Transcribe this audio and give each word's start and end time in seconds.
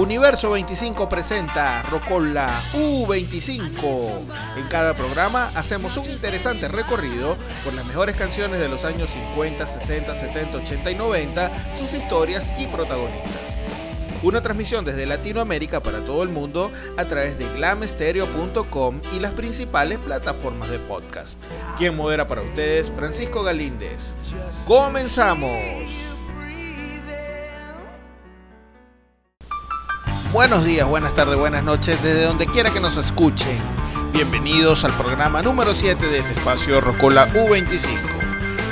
Universo 0.00 0.52
25 0.52 1.10
presenta 1.10 1.82
Rocola 1.82 2.58
U25. 2.72 4.24
En 4.56 4.66
cada 4.68 4.94
programa 4.94 5.52
hacemos 5.54 5.94
un 5.98 6.08
interesante 6.08 6.68
recorrido 6.68 7.36
por 7.62 7.74
las 7.74 7.84
mejores 7.84 8.16
canciones 8.16 8.60
de 8.60 8.70
los 8.70 8.86
años 8.86 9.10
50, 9.10 9.66
60, 9.66 10.14
70, 10.14 10.56
80 10.56 10.90
y 10.90 10.94
90, 10.94 11.76
sus 11.76 11.92
historias 11.92 12.50
y 12.58 12.66
protagonistas. 12.68 13.58
Una 14.22 14.40
transmisión 14.40 14.86
desde 14.86 15.04
Latinoamérica 15.04 15.82
para 15.82 16.02
todo 16.02 16.22
el 16.22 16.30
mundo 16.30 16.72
a 16.96 17.04
través 17.04 17.38
de 17.38 17.46
glamestereo.com 17.56 19.02
y 19.14 19.20
las 19.20 19.32
principales 19.32 19.98
plataformas 19.98 20.70
de 20.70 20.78
podcast. 20.78 21.38
Quien 21.76 21.94
modera 21.94 22.26
para 22.26 22.40
ustedes, 22.40 22.90
Francisco 22.90 23.42
Galíndez. 23.42 24.14
¡Comenzamos! 24.66 25.99
Buenos 30.40 30.64
días, 30.64 30.88
buenas 30.88 31.12
tardes, 31.12 31.36
buenas 31.36 31.62
noches, 31.62 32.02
desde 32.02 32.24
donde 32.24 32.46
quiera 32.46 32.70
que 32.70 32.80
nos 32.80 32.96
escuchen. 32.96 33.58
Bienvenidos 34.14 34.84
al 34.84 34.92
programa 34.94 35.42
número 35.42 35.74
7 35.74 36.06
de 36.06 36.20
este 36.20 36.32
espacio 36.32 36.80
Rocola 36.80 37.28
U25. 37.34 37.78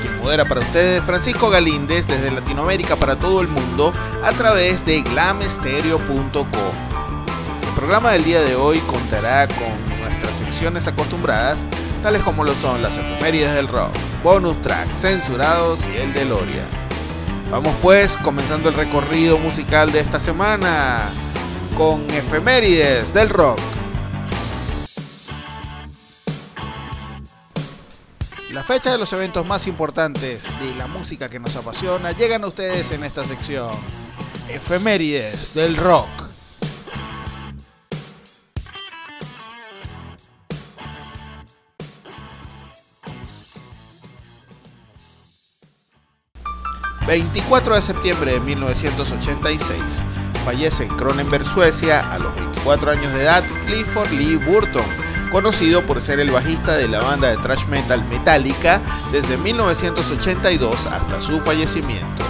Quien 0.00 0.16
modera 0.16 0.46
para 0.46 0.62
ustedes 0.62 1.02
Francisco 1.02 1.50
Galíndez 1.50 2.06
desde 2.06 2.30
Latinoamérica 2.30 2.96
para 2.96 3.16
todo 3.16 3.42
el 3.42 3.48
mundo 3.48 3.92
a 4.24 4.32
través 4.32 4.82
de 4.86 5.02
glamestereo.com. 5.02 6.72
El 7.60 7.74
programa 7.76 8.12
del 8.12 8.24
día 8.24 8.40
de 8.40 8.56
hoy 8.56 8.78
contará 8.86 9.46
con 9.46 10.00
nuestras 10.00 10.38
secciones 10.38 10.86
acostumbradas, 10.86 11.58
tales 12.02 12.22
como 12.22 12.44
lo 12.44 12.54
son 12.54 12.80
las 12.80 12.96
efemérides 12.96 13.52
del 13.52 13.68
rock, 13.68 13.90
bonus 14.24 14.56
tracks 14.62 14.96
censurados 14.96 15.80
y 15.94 15.98
el 15.98 16.14
de 16.14 16.24
Loria. 16.24 16.64
Vamos 17.50 17.74
pues, 17.82 18.16
comenzando 18.16 18.70
el 18.70 18.74
recorrido 18.74 19.36
musical 19.36 19.92
de 19.92 20.00
esta 20.00 20.18
semana 20.18 21.10
con 21.76 22.08
efemérides 22.10 23.12
del 23.12 23.28
rock. 23.28 23.58
La 28.52 28.64
fecha 28.64 28.90
de 28.90 28.98
los 28.98 29.12
eventos 29.12 29.46
más 29.46 29.66
importantes 29.66 30.48
de 30.60 30.74
la 30.74 30.86
música 30.86 31.28
que 31.28 31.38
nos 31.38 31.54
apasiona 31.56 32.12
llegan 32.12 32.44
a 32.44 32.48
ustedes 32.48 32.90
en 32.92 33.04
esta 33.04 33.24
sección. 33.24 33.70
Efemérides 34.48 35.54
del 35.54 35.76
rock. 35.76 36.08
...24 47.06 47.74
de 47.74 47.80
septiembre 47.80 48.32
de 48.32 48.40
1986 48.40 50.17
fallece 50.48 50.84
en 50.84 50.96
Cronenberg, 50.96 51.44
Suecia, 51.44 52.00
a 52.10 52.18
los 52.18 52.34
24 52.34 52.92
años 52.92 53.12
de 53.12 53.20
edad, 53.20 53.44
Clifford 53.66 54.10
Lee 54.12 54.36
Burton, 54.36 54.86
conocido 55.30 55.84
por 55.84 56.00
ser 56.00 56.20
el 56.20 56.30
bajista 56.30 56.74
de 56.74 56.88
la 56.88 57.00
banda 57.00 57.28
de 57.28 57.36
thrash 57.36 57.66
metal 57.66 58.02
Metallica 58.08 58.80
desde 59.12 59.36
1982 59.36 60.86
hasta 60.86 61.20
su 61.20 61.38
fallecimiento. 61.40 62.24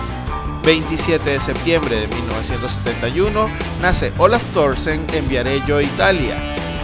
27 0.64 1.30
de 1.30 1.38
septiembre 1.38 2.00
de 2.00 2.08
1971 2.08 3.48
nace 3.80 4.12
Olaf 4.18 4.42
Thorsen 4.52 5.06
en 5.12 5.28
Viareggio, 5.28 5.80
Italia, 5.80 6.34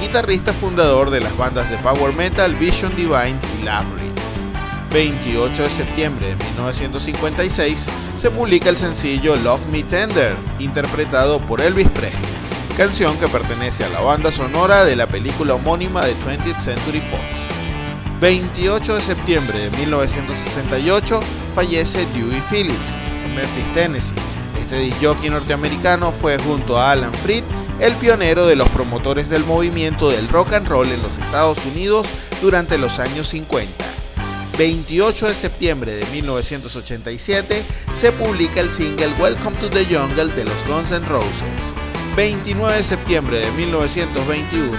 guitarrista 0.00 0.52
fundador 0.52 1.10
de 1.10 1.20
las 1.20 1.36
bandas 1.36 1.69
de 1.69 1.78
power 1.78 2.14
metal 2.14 2.54
Vision 2.54 2.94
Divine 2.94 3.41
y 3.58 3.64
Labyrinth. 3.64 4.03
28 4.95 5.61
de 5.64 5.70
septiembre 5.70 6.28
de 6.28 6.37
1956 6.37 7.87
se 8.17 8.31
publica 8.31 8.70
el 8.70 8.77
sencillo 8.77 9.34
Love 9.34 9.67
Me 9.73 9.83
Tender, 9.83 10.37
interpretado 10.61 11.41
por 11.41 11.61
Elvis 11.61 11.89
Presley, 11.89 12.23
canción 12.77 13.19
que 13.19 13.27
pertenece 13.27 13.83
a 13.83 13.89
la 13.89 13.98
banda 13.98 14.31
sonora 14.31 14.84
de 14.84 14.95
la 14.95 15.09
película 15.09 15.55
homónima 15.55 16.06
de 16.06 16.15
20th 16.19 16.60
Century 16.60 17.00
Fox. 17.00 18.21
28 18.21 18.94
de 18.94 19.03
septiembre 19.03 19.59
de 19.69 19.77
1968 19.78 21.21
fallece 21.56 22.06
Dewey 22.15 22.41
Phillips 22.49 22.78
en 23.25 23.34
Memphis, 23.34 23.75
Tennessee. 23.75 24.15
Este 24.60 24.78
disc 24.78 25.03
norteamericano 25.28 26.12
fue 26.12 26.38
junto 26.38 26.78
a 26.78 26.93
Alan 26.93 27.12
Freed 27.15 27.43
el 27.81 27.94
pionero 27.94 28.47
de 28.47 28.54
los 28.54 28.69
promotores 28.69 29.28
del 29.28 29.44
movimiento 29.44 30.09
del 30.09 30.28
rock 30.28 30.53
and 30.53 30.69
roll 30.69 30.88
en 30.88 31.03
los 31.03 31.19
Estados 31.19 31.59
Unidos 31.66 32.06
durante 32.41 32.78
los 32.78 33.00
años 33.00 33.27
50 33.27 33.84
28 34.56 35.28
de 35.28 35.34
septiembre 35.34 35.94
de 35.97 36.06
1987 36.06 37.65
se 37.97 38.12
publica 38.12 38.60
el 38.60 38.70
single 38.70 39.12
Welcome 39.19 39.56
to 39.59 39.69
the 39.69 39.84
Jungle 39.84 40.32
de 40.34 40.44
los 40.44 40.66
Guns 40.69 40.92
N' 40.92 41.04
Roses. 41.09 41.75
29 42.16 42.76
de 42.76 42.84
septiembre 42.84 43.38
de 43.38 43.50
1921 43.53 44.70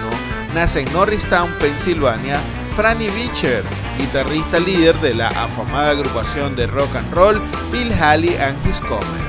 nace 0.53 0.81
en 0.81 0.93
Norristown, 0.93 1.53
Pensilvania, 1.59 2.39
Franny 2.77 3.09
Beecher, 3.09 3.63
guitarrista 3.97 4.59
líder 4.59 4.95
de 5.01 5.13
la 5.13 5.27
afamada 5.27 5.89
agrupación 5.89 6.55
de 6.55 6.67
rock 6.67 6.95
and 6.95 7.13
roll 7.13 7.41
Bill 7.71 7.91
Haley 7.91 8.35
and 8.37 8.57
His 8.65 8.79
Comets. 8.79 9.25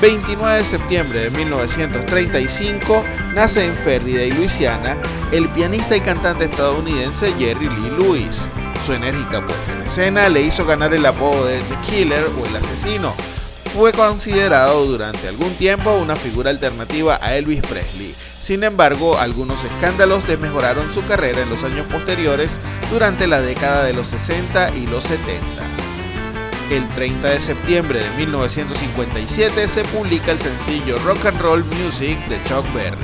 29 0.00 0.58
de 0.58 0.64
septiembre 0.64 1.20
de 1.20 1.30
1935 1.30 3.04
nace 3.34 3.64
en 3.64 3.74
Ferriday, 3.76 4.32
Luisiana, 4.32 4.96
el 5.32 5.48
pianista 5.50 5.96
y 5.96 6.00
cantante 6.00 6.46
estadounidense 6.46 7.32
Jerry 7.38 7.68
Lee 7.68 7.90
Lewis. 7.98 8.48
Su 8.84 8.92
enérgica 8.92 9.44
puesta 9.46 9.72
en 9.72 9.82
escena 9.82 10.28
le 10.28 10.42
hizo 10.42 10.64
ganar 10.64 10.94
el 10.94 11.06
apodo 11.06 11.46
de 11.46 11.60
The 11.60 11.76
Killer 11.86 12.30
o 12.40 12.46
el 12.46 12.56
asesino. 12.56 13.14
Fue 13.74 13.92
considerado 13.92 14.86
durante 14.86 15.28
algún 15.28 15.54
tiempo 15.54 15.92
una 15.96 16.16
figura 16.16 16.50
alternativa 16.50 17.18
a 17.20 17.36
Elvis 17.36 17.62
Presley. 17.62 18.14
Sin 18.40 18.62
embargo, 18.62 19.18
algunos 19.18 19.62
escándalos 19.64 20.26
desmejoraron 20.26 20.92
su 20.94 21.04
carrera 21.04 21.42
en 21.42 21.50
los 21.50 21.64
años 21.64 21.86
posteriores 21.86 22.60
durante 22.90 23.26
la 23.26 23.40
década 23.40 23.84
de 23.84 23.92
los 23.92 24.06
60 24.06 24.76
y 24.76 24.86
los 24.86 25.04
70. 25.04 25.42
El 26.70 26.88
30 26.88 27.28
de 27.28 27.40
septiembre 27.40 28.00
de 28.00 28.10
1957 28.16 29.68
se 29.68 29.84
publica 29.84 30.32
el 30.32 30.38
sencillo 30.38 30.98
Rock 31.00 31.26
and 31.26 31.40
Roll 31.40 31.64
Music 31.64 32.18
de 32.28 32.42
Chuck 32.44 32.64
Berry. 32.72 32.96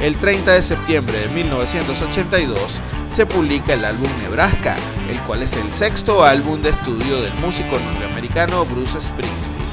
El 0.00 0.16
30 0.16 0.52
de 0.52 0.62
septiembre 0.62 1.18
de 1.18 1.28
1982 1.28 2.80
se 3.14 3.26
publica 3.26 3.74
el 3.74 3.84
álbum 3.84 4.10
Nebraska, 4.22 4.76
el 5.08 5.20
cual 5.20 5.42
es 5.42 5.54
el 5.54 5.72
sexto 5.72 6.24
álbum 6.24 6.60
de 6.62 6.70
estudio 6.70 7.20
del 7.20 7.34
músico 7.34 7.78
norteamericano 7.78 8.64
Bruce 8.64 9.00
Springsteen. 9.00 9.66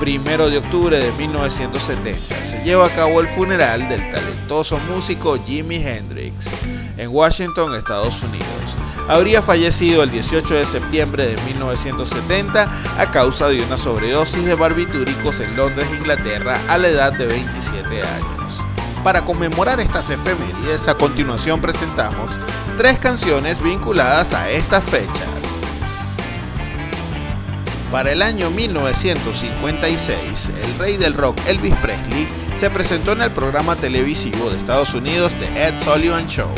Primero 0.00 0.50
de 0.50 0.58
octubre 0.58 0.98
de 0.98 1.12
1970 1.12 2.44
se 2.44 2.62
lleva 2.64 2.86
a 2.86 2.90
cabo 2.90 3.20
el 3.20 3.28
funeral 3.28 3.88
del 3.88 4.10
talentoso 4.10 4.78
músico 4.88 5.38
Jimi 5.46 5.76
Hendrix 5.76 6.48
en 6.96 7.08
Washington, 7.08 7.74
Estados 7.74 8.22
Unidos. 8.22 8.48
Habría 9.08 9.42
fallecido 9.42 10.02
el 10.02 10.10
18 10.10 10.54
de 10.54 10.66
septiembre 10.66 11.26
de 11.26 11.40
1970 11.42 12.68
a 12.98 13.10
causa 13.10 13.48
de 13.48 13.62
una 13.62 13.76
sobredosis 13.76 14.44
de 14.44 14.54
barbitúricos 14.54 15.40
en 15.40 15.56
Londres, 15.56 15.86
Inglaterra, 15.96 16.60
a 16.68 16.78
la 16.78 16.88
edad 16.88 17.12
de 17.12 17.26
27 17.26 18.02
años. 18.02 18.41
Para 19.04 19.22
conmemorar 19.22 19.80
estas 19.80 20.10
efemérides, 20.10 20.86
a 20.86 20.94
continuación 20.94 21.60
presentamos 21.60 22.38
tres 22.78 22.98
canciones 22.98 23.60
vinculadas 23.60 24.32
a 24.32 24.48
estas 24.48 24.84
fechas. 24.84 25.26
Para 27.90 28.12
el 28.12 28.22
año 28.22 28.48
1956, 28.50 30.52
el 30.64 30.78
rey 30.78 30.96
del 30.96 31.14
rock 31.14 31.36
Elvis 31.48 31.74
Presley 31.76 32.28
se 32.56 32.70
presentó 32.70 33.12
en 33.12 33.22
el 33.22 33.32
programa 33.32 33.74
televisivo 33.74 34.50
de 34.50 34.58
Estados 34.58 34.94
Unidos 34.94 35.32
The 35.34 35.66
Ed 35.66 35.80
Sullivan 35.80 36.28
Show, 36.28 36.50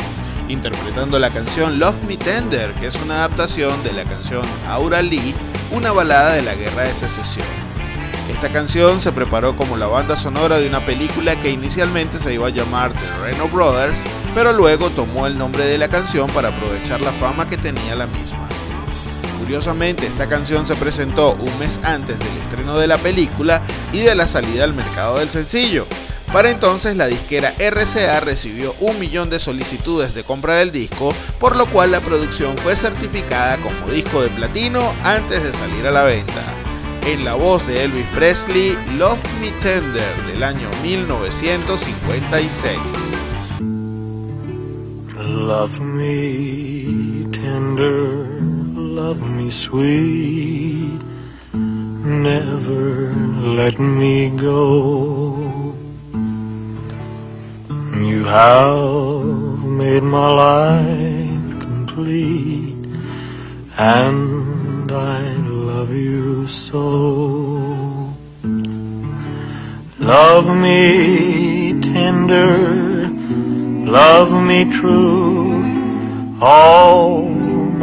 interpretando 0.47 1.17
la 1.17 1.31
canción 1.31 1.79
Love 1.79 2.03
Me 2.07 2.15
Tender, 2.15 2.71
que 2.73 2.85
es 2.87 2.95
una 2.97 3.15
adaptación 3.15 3.83
de 3.83 3.93
la 3.93 4.03
canción 4.03 4.45
Aura 4.69 5.01
Lee, 5.01 5.33
una 5.71 5.91
balada 5.91 6.35
de 6.35 6.43
la 6.43 6.53
Guerra 6.53 6.83
de 6.83 6.93
Secesión. 6.93 7.64
Esta 8.35 8.49
canción 8.49 8.99
se 8.99 9.13
preparó 9.13 9.55
como 9.55 9.77
la 9.77 9.87
banda 9.87 10.17
sonora 10.17 10.57
de 10.57 10.67
una 10.67 10.81
película 10.81 11.39
que 11.39 11.51
inicialmente 11.51 12.19
se 12.19 12.33
iba 12.33 12.47
a 12.47 12.51
llamar 12.51 12.91
The 12.91 13.31
Reno 13.31 13.47
Brothers, 13.47 13.97
pero 14.35 14.51
luego 14.51 14.89
tomó 14.89 15.25
el 15.25 15.37
nombre 15.37 15.65
de 15.65 15.77
la 15.77 15.87
canción 15.87 16.29
para 16.29 16.49
aprovechar 16.49 16.99
la 16.99 17.13
fama 17.13 17.47
que 17.47 17.55
tenía 17.55 17.95
la 17.95 18.07
misma. 18.07 18.45
Curiosamente, 19.39 20.05
esta 20.05 20.27
canción 20.27 20.67
se 20.67 20.75
presentó 20.75 21.31
un 21.35 21.59
mes 21.59 21.79
antes 21.83 22.19
del 22.19 22.37
estreno 22.43 22.77
de 22.77 22.87
la 22.87 22.97
película 22.97 23.61
y 23.93 23.99
de 23.99 24.15
la 24.15 24.27
salida 24.27 24.65
al 24.65 24.73
mercado 24.73 25.19
del 25.19 25.29
sencillo. 25.29 25.87
Para 26.33 26.51
entonces 26.51 26.97
la 26.97 27.07
disquera 27.07 27.53
RCA 27.57 28.19
recibió 28.19 28.75
un 28.81 28.99
millón 28.99 29.29
de 29.29 29.39
solicitudes 29.39 30.13
de 30.13 30.25
compra 30.25 30.55
del 30.55 30.73
disco, 30.73 31.15
por 31.39 31.55
lo 31.55 31.67
cual 31.67 31.91
la 31.91 32.01
producción 32.01 32.57
fue 32.57 32.75
certificada 32.75 33.57
como 33.57 33.93
disco 33.93 34.21
de 34.21 34.27
platino 34.27 34.93
antes 35.03 35.41
de 35.41 35.53
salir 35.53 35.87
a 35.87 35.91
la 35.91 36.03
venta 36.03 36.54
en 37.05 37.23
la 37.23 37.35
voz 37.35 37.65
de 37.67 37.83
Elvis 37.83 38.05
Presley, 38.15 38.75
Love 38.97 39.19
Me 39.39 39.51
Tender 39.61 40.13
del 40.27 40.43
año 40.43 40.69
1956. 40.81 42.79
Love 45.17 45.79
me 45.79 47.27
tender, 47.31 48.41
love 48.75 49.21
me 49.21 49.51
sweet, 49.51 50.99
never 51.53 53.11
let 53.55 53.79
me 53.79 54.29
go. 54.37 55.35
You 57.95 58.23
have 58.23 59.63
made 59.63 60.03
my 60.03 60.31
life 60.31 61.59
complete, 61.59 62.87
and 63.77 64.91
I 64.91 65.44
love 65.75 65.93
you 65.93 66.47
so. 66.47 66.85
Love 69.99 70.47
me 70.65 71.81
tender, 71.81 73.09
love 73.99 74.31
me 74.49 74.59
true, 74.71 75.51
all 76.41 77.27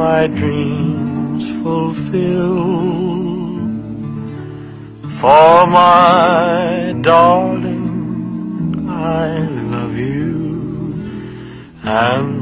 my 0.03 0.27
dreams 0.27 1.45
fulfill. 1.63 2.65
For 5.21 5.67
my 5.67 6.95
darling, 7.03 8.87
I 8.89 9.29
love 9.75 9.97
you, 9.99 10.95
and 11.85 12.42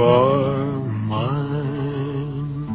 you 0.00 0.06
are 0.06 0.80
mine. 1.14 2.68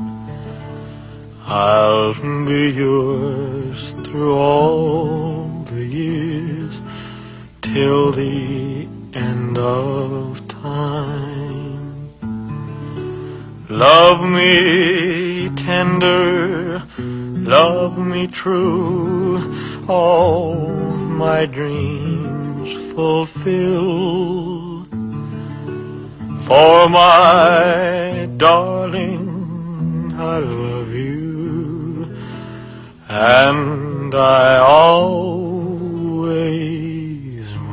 I'll 1.48 2.13
be 2.45 2.63
yours 2.83 3.94
through 4.06 4.36
all 4.38 5.63
the 5.74 5.83
years 6.01 6.81
till 7.62 8.12
the 8.12 8.88
end 9.13 9.57
of 9.57 10.48
time. 10.48 12.10
Love 13.69 14.21
me 14.38 15.50
tender, 15.68 16.83
love 17.57 17.98
me 17.98 18.28
true, 18.28 19.42
all 19.88 20.56
my 21.24 21.42
dreams 21.48 22.69
fulfill. 22.94 24.44
For 26.45 26.88
my 26.88 28.27
darling, 28.38 30.13
I 30.15 30.38
love 30.38 30.94
you, 30.94 32.07
and 33.09 34.13
I 34.13 34.59
always 34.59 35.07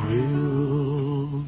will. 0.07 1.45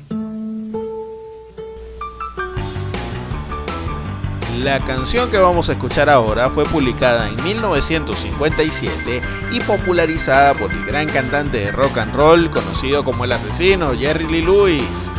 La 4.63 4.79
canción 4.81 5.31
que 5.31 5.39
vamos 5.39 5.69
a 5.69 5.71
escuchar 5.71 6.11
ahora 6.11 6.51
fue 6.51 6.65
publicada 6.65 7.27
en 7.27 7.43
1957 7.43 9.23
y 9.51 9.59
popularizada 9.61 10.53
por 10.53 10.71
el 10.71 10.85
gran 10.85 11.07
cantante 11.07 11.57
de 11.57 11.71
rock 11.71 11.97
and 11.97 12.13
roll 12.13 12.51
conocido 12.51 13.03
como 13.03 13.25
el 13.25 13.31
asesino 13.31 13.95
Jerry 13.97 14.27
Lee 14.27 14.43
Lewis. 14.43 15.09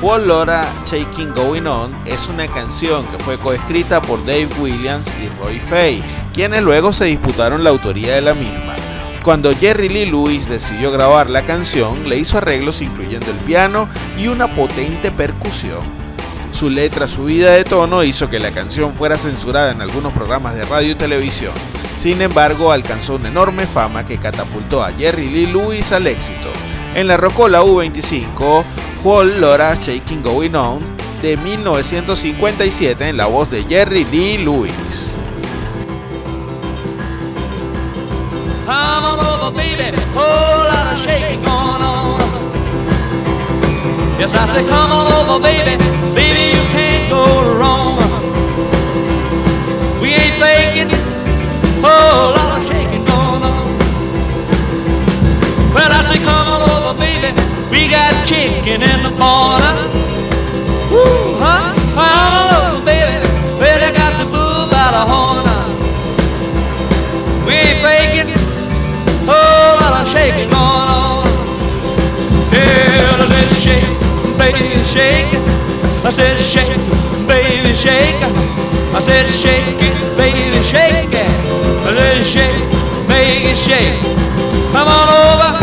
Paul 0.00 0.26
Laura 0.26 0.66
Shaking 0.86 1.34
Going 1.34 1.66
On 1.66 1.94
es 2.06 2.26
una 2.28 2.46
canción 2.48 3.04
que 3.08 3.22
fue 3.22 3.36
coescrita 3.36 4.00
por 4.00 4.24
Dave 4.24 4.48
Williams 4.58 5.06
y 5.22 5.28
Roy 5.38 5.60
Fay, 5.60 6.02
quienes 6.32 6.62
luego 6.62 6.94
se 6.94 7.04
disputaron 7.04 7.62
la 7.62 7.68
autoría 7.68 8.14
de 8.14 8.22
la 8.22 8.32
misma. 8.32 8.76
Cuando 9.22 9.54
Jerry 9.54 9.90
Lee 9.90 10.06
Lewis 10.06 10.48
decidió 10.48 10.90
grabar 10.90 11.28
la 11.28 11.42
canción, 11.42 12.08
le 12.08 12.16
hizo 12.16 12.38
arreglos 12.38 12.80
incluyendo 12.80 13.30
el 13.30 13.36
piano 13.38 13.88
y 14.18 14.28
una 14.28 14.48
potente 14.48 15.10
percusión. 15.10 15.80
Su 16.50 16.70
letra 16.70 17.06
subida 17.06 17.50
de 17.52 17.64
tono 17.64 18.02
hizo 18.02 18.30
que 18.30 18.40
la 18.40 18.52
canción 18.52 18.94
fuera 18.94 19.18
censurada 19.18 19.70
en 19.70 19.82
algunos 19.82 20.14
programas 20.14 20.54
de 20.54 20.64
radio 20.64 20.92
y 20.92 20.94
televisión. 20.94 21.52
Sin 21.98 22.22
embargo, 22.22 22.72
alcanzó 22.72 23.16
una 23.16 23.28
enorme 23.28 23.66
fama 23.66 24.06
que 24.06 24.16
catapultó 24.16 24.82
a 24.82 24.92
Jerry 24.92 25.28
Lee 25.28 25.46
Lewis 25.46 25.92
al 25.92 26.06
éxito. 26.06 26.48
En 26.94 27.06
la 27.06 27.16
Rocola 27.16 27.62
U25, 27.62 28.64
Paul 29.02 29.40
Laura 29.40 29.74
Shaking 29.76 30.22
Going 30.22 30.54
On 30.54 30.80
de 31.22 31.36
1957 31.36 33.00
en 33.08 33.16
la 33.16 33.26
voz 33.26 33.50
de 33.50 33.64
Jerry 33.68 34.04
Lee 34.10 34.38
Lewis. 34.38 35.10
Yes, 44.20 44.34
I 44.34 44.46
say, 44.52 44.68
come 44.68 44.92
on 44.92 45.10
over, 45.10 45.42
baby, 45.42 45.82
baby, 46.14 46.54
you 46.54 46.62
can't 46.72 47.08
go 47.08 47.24
wrong. 47.56 47.96
We 49.98 50.12
ain't 50.12 50.36
faking, 50.38 50.90
whole 51.80 52.39
we 57.70 57.88
got 57.88 58.12
chicken 58.26 58.82
in 58.82 59.02
the 59.02 59.12
corner. 59.16 59.74
Woo, 60.90 61.38
huh? 61.38 61.70
On 61.94 62.74
over, 62.74 62.84
baby, 62.84 63.26
well, 63.58 63.82
got 63.94 64.12
the 64.18 64.26
bull 64.26 64.66
by 64.70 64.90
the 64.96 65.02
horn. 65.10 65.44
We 67.46 67.54
ain't 67.54 67.80
faking, 67.82 68.34
oh, 69.26 69.30
whole 69.30 69.76
lot 69.80 70.02
of 70.02 70.12
shaking 70.12 70.50
going 70.50 70.90
on. 70.98 71.26
Yeah, 72.52 73.26
let's 73.30 73.54
shake, 73.62 73.90
baby, 74.38 74.82
shake. 74.84 75.30
I 76.04 76.10
said 76.10 76.38
shake, 76.38 76.74
baby, 77.26 77.74
shake. 77.74 78.20
I 78.92 79.00
said 79.00 79.30
shake 79.30 79.78
it, 79.78 80.16
baby, 80.16 80.62
shake 80.64 81.14
it. 81.14 81.30
Let's 81.86 82.26
shake, 82.26 82.58
make 83.06 83.44
it 83.46 83.56
shake. 83.56 84.00
Come 84.72 84.88
on 84.88 85.08
over, 85.08 85.59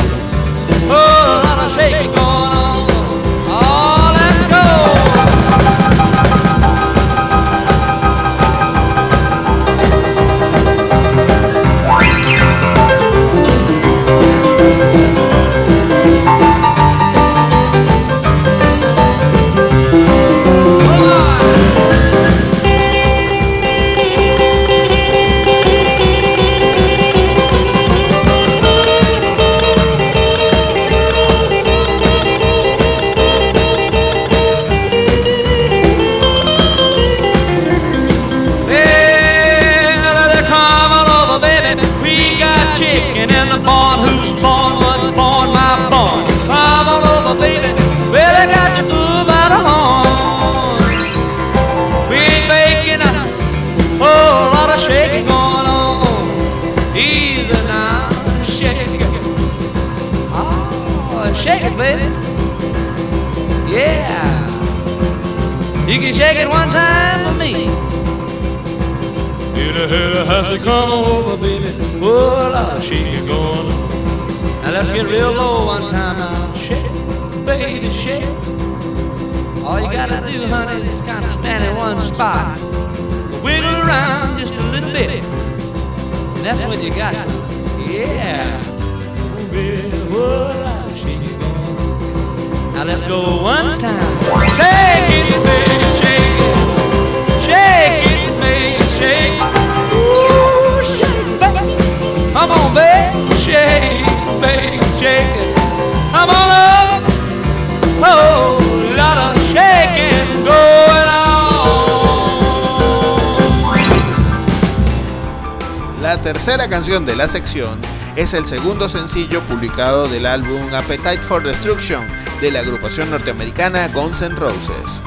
es 118.15 118.35
el 118.35 118.45
segundo 118.45 118.87
sencillo 118.87 119.41
publicado 119.41 120.07
del 120.07 120.27
álbum 120.27 120.61
Appetite 120.75 121.23
for 121.23 121.41
Destruction 121.41 122.05
de 122.39 122.51
la 122.51 122.59
agrupación 122.59 123.09
norteamericana 123.09 123.87
Guns 123.87 124.21
N' 124.21 124.35
Roses. 124.35 125.01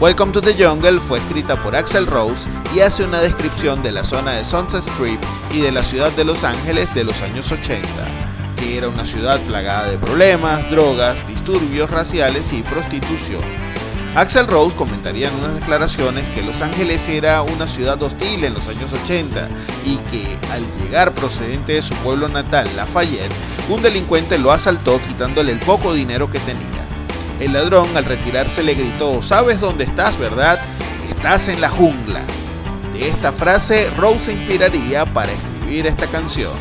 Welcome 0.00 0.32
to 0.32 0.40
the 0.40 0.52
Jungle 0.52 0.98
fue 0.98 1.20
escrita 1.20 1.54
por 1.62 1.76
Axel 1.76 2.08
Rose 2.08 2.48
y 2.74 2.80
hace 2.80 3.04
una 3.04 3.20
descripción 3.20 3.84
de 3.84 3.92
la 3.92 4.02
zona 4.02 4.32
de 4.32 4.44
Sunset 4.44 4.82
Strip 4.82 5.20
y 5.52 5.60
de 5.60 5.70
la 5.70 5.84
ciudad 5.84 6.10
de 6.12 6.24
Los 6.24 6.42
Ángeles 6.42 6.92
de 6.92 7.04
los 7.04 7.22
años 7.22 7.52
80, 7.52 7.86
que 8.56 8.78
era 8.78 8.88
una 8.88 9.06
ciudad 9.06 9.38
plagada 9.42 9.88
de 9.88 9.98
problemas, 9.98 10.68
drogas, 10.72 11.24
disturbios 11.28 11.88
raciales 11.88 12.52
y 12.52 12.62
prostitución. 12.62 13.71
Axel 14.14 14.46
Rose 14.46 14.76
comentaría 14.76 15.28
en 15.28 15.34
unas 15.36 15.54
declaraciones 15.54 16.28
que 16.28 16.42
Los 16.42 16.60
Ángeles 16.60 17.08
era 17.08 17.40
una 17.40 17.66
ciudad 17.66 18.00
hostil 18.02 18.44
en 18.44 18.52
los 18.52 18.68
años 18.68 18.92
80 18.92 19.48
y 19.86 19.96
que 20.10 20.22
al 20.52 20.62
llegar 20.82 21.12
procedente 21.12 21.72
de 21.72 21.82
su 21.82 21.94
pueblo 21.94 22.28
natal, 22.28 22.68
Lafayette, 22.76 23.32
un 23.70 23.80
delincuente 23.80 24.36
lo 24.36 24.52
asaltó 24.52 25.00
quitándole 25.08 25.52
el 25.52 25.60
poco 25.60 25.94
dinero 25.94 26.30
que 26.30 26.40
tenía. 26.40 26.66
El 27.40 27.54
ladrón 27.54 27.96
al 27.96 28.04
retirarse 28.04 28.62
le 28.62 28.74
gritó, 28.74 29.22
¿sabes 29.22 29.60
dónde 29.60 29.84
estás, 29.84 30.18
verdad? 30.18 30.60
Estás 31.08 31.48
en 31.48 31.62
la 31.62 31.70
jungla. 31.70 32.20
De 32.92 33.08
esta 33.08 33.32
frase, 33.32 33.88
Rose 33.96 34.26
se 34.26 34.32
inspiraría 34.34 35.06
para 35.06 35.32
escribir 35.32 35.86
esta 35.86 36.06
canción. 36.06 36.52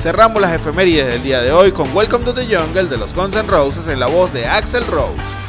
Cerramos 0.00 0.40
las 0.40 0.54
efemérides 0.54 1.08
del 1.08 1.22
día 1.24 1.40
de 1.40 1.50
hoy 1.50 1.72
con 1.72 1.92
Welcome 1.96 2.24
to 2.24 2.32
the 2.32 2.46
Jungle 2.46 2.84
de 2.84 2.96
los 2.96 3.12
Guns 3.12 3.34
N' 3.34 3.48
Roses 3.48 3.88
en 3.88 3.98
la 3.98 4.06
voz 4.06 4.32
de 4.32 4.46
Axel 4.46 4.86
Rose. 4.86 5.41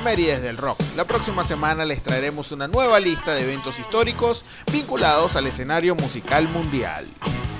Efemérides 0.00 0.40
del 0.40 0.56
Rock. 0.56 0.80
La 0.96 1.04
próxima 1.04 1.44
semana 1.44 1.84
les 1.84 2.02
traeremos 2.02 2.52
una 2.52 2.66
nueva 2.66 2.98
lista 2.98 3.34
de 3.34 3.42
eventos 3.42 3.78
históricos 3.78 4.46
vinculados 4.72 5.36
al 5.36 5.46
escenario 5.46 5.94
musical 5.94 6.48
mundial. 6.48 7.06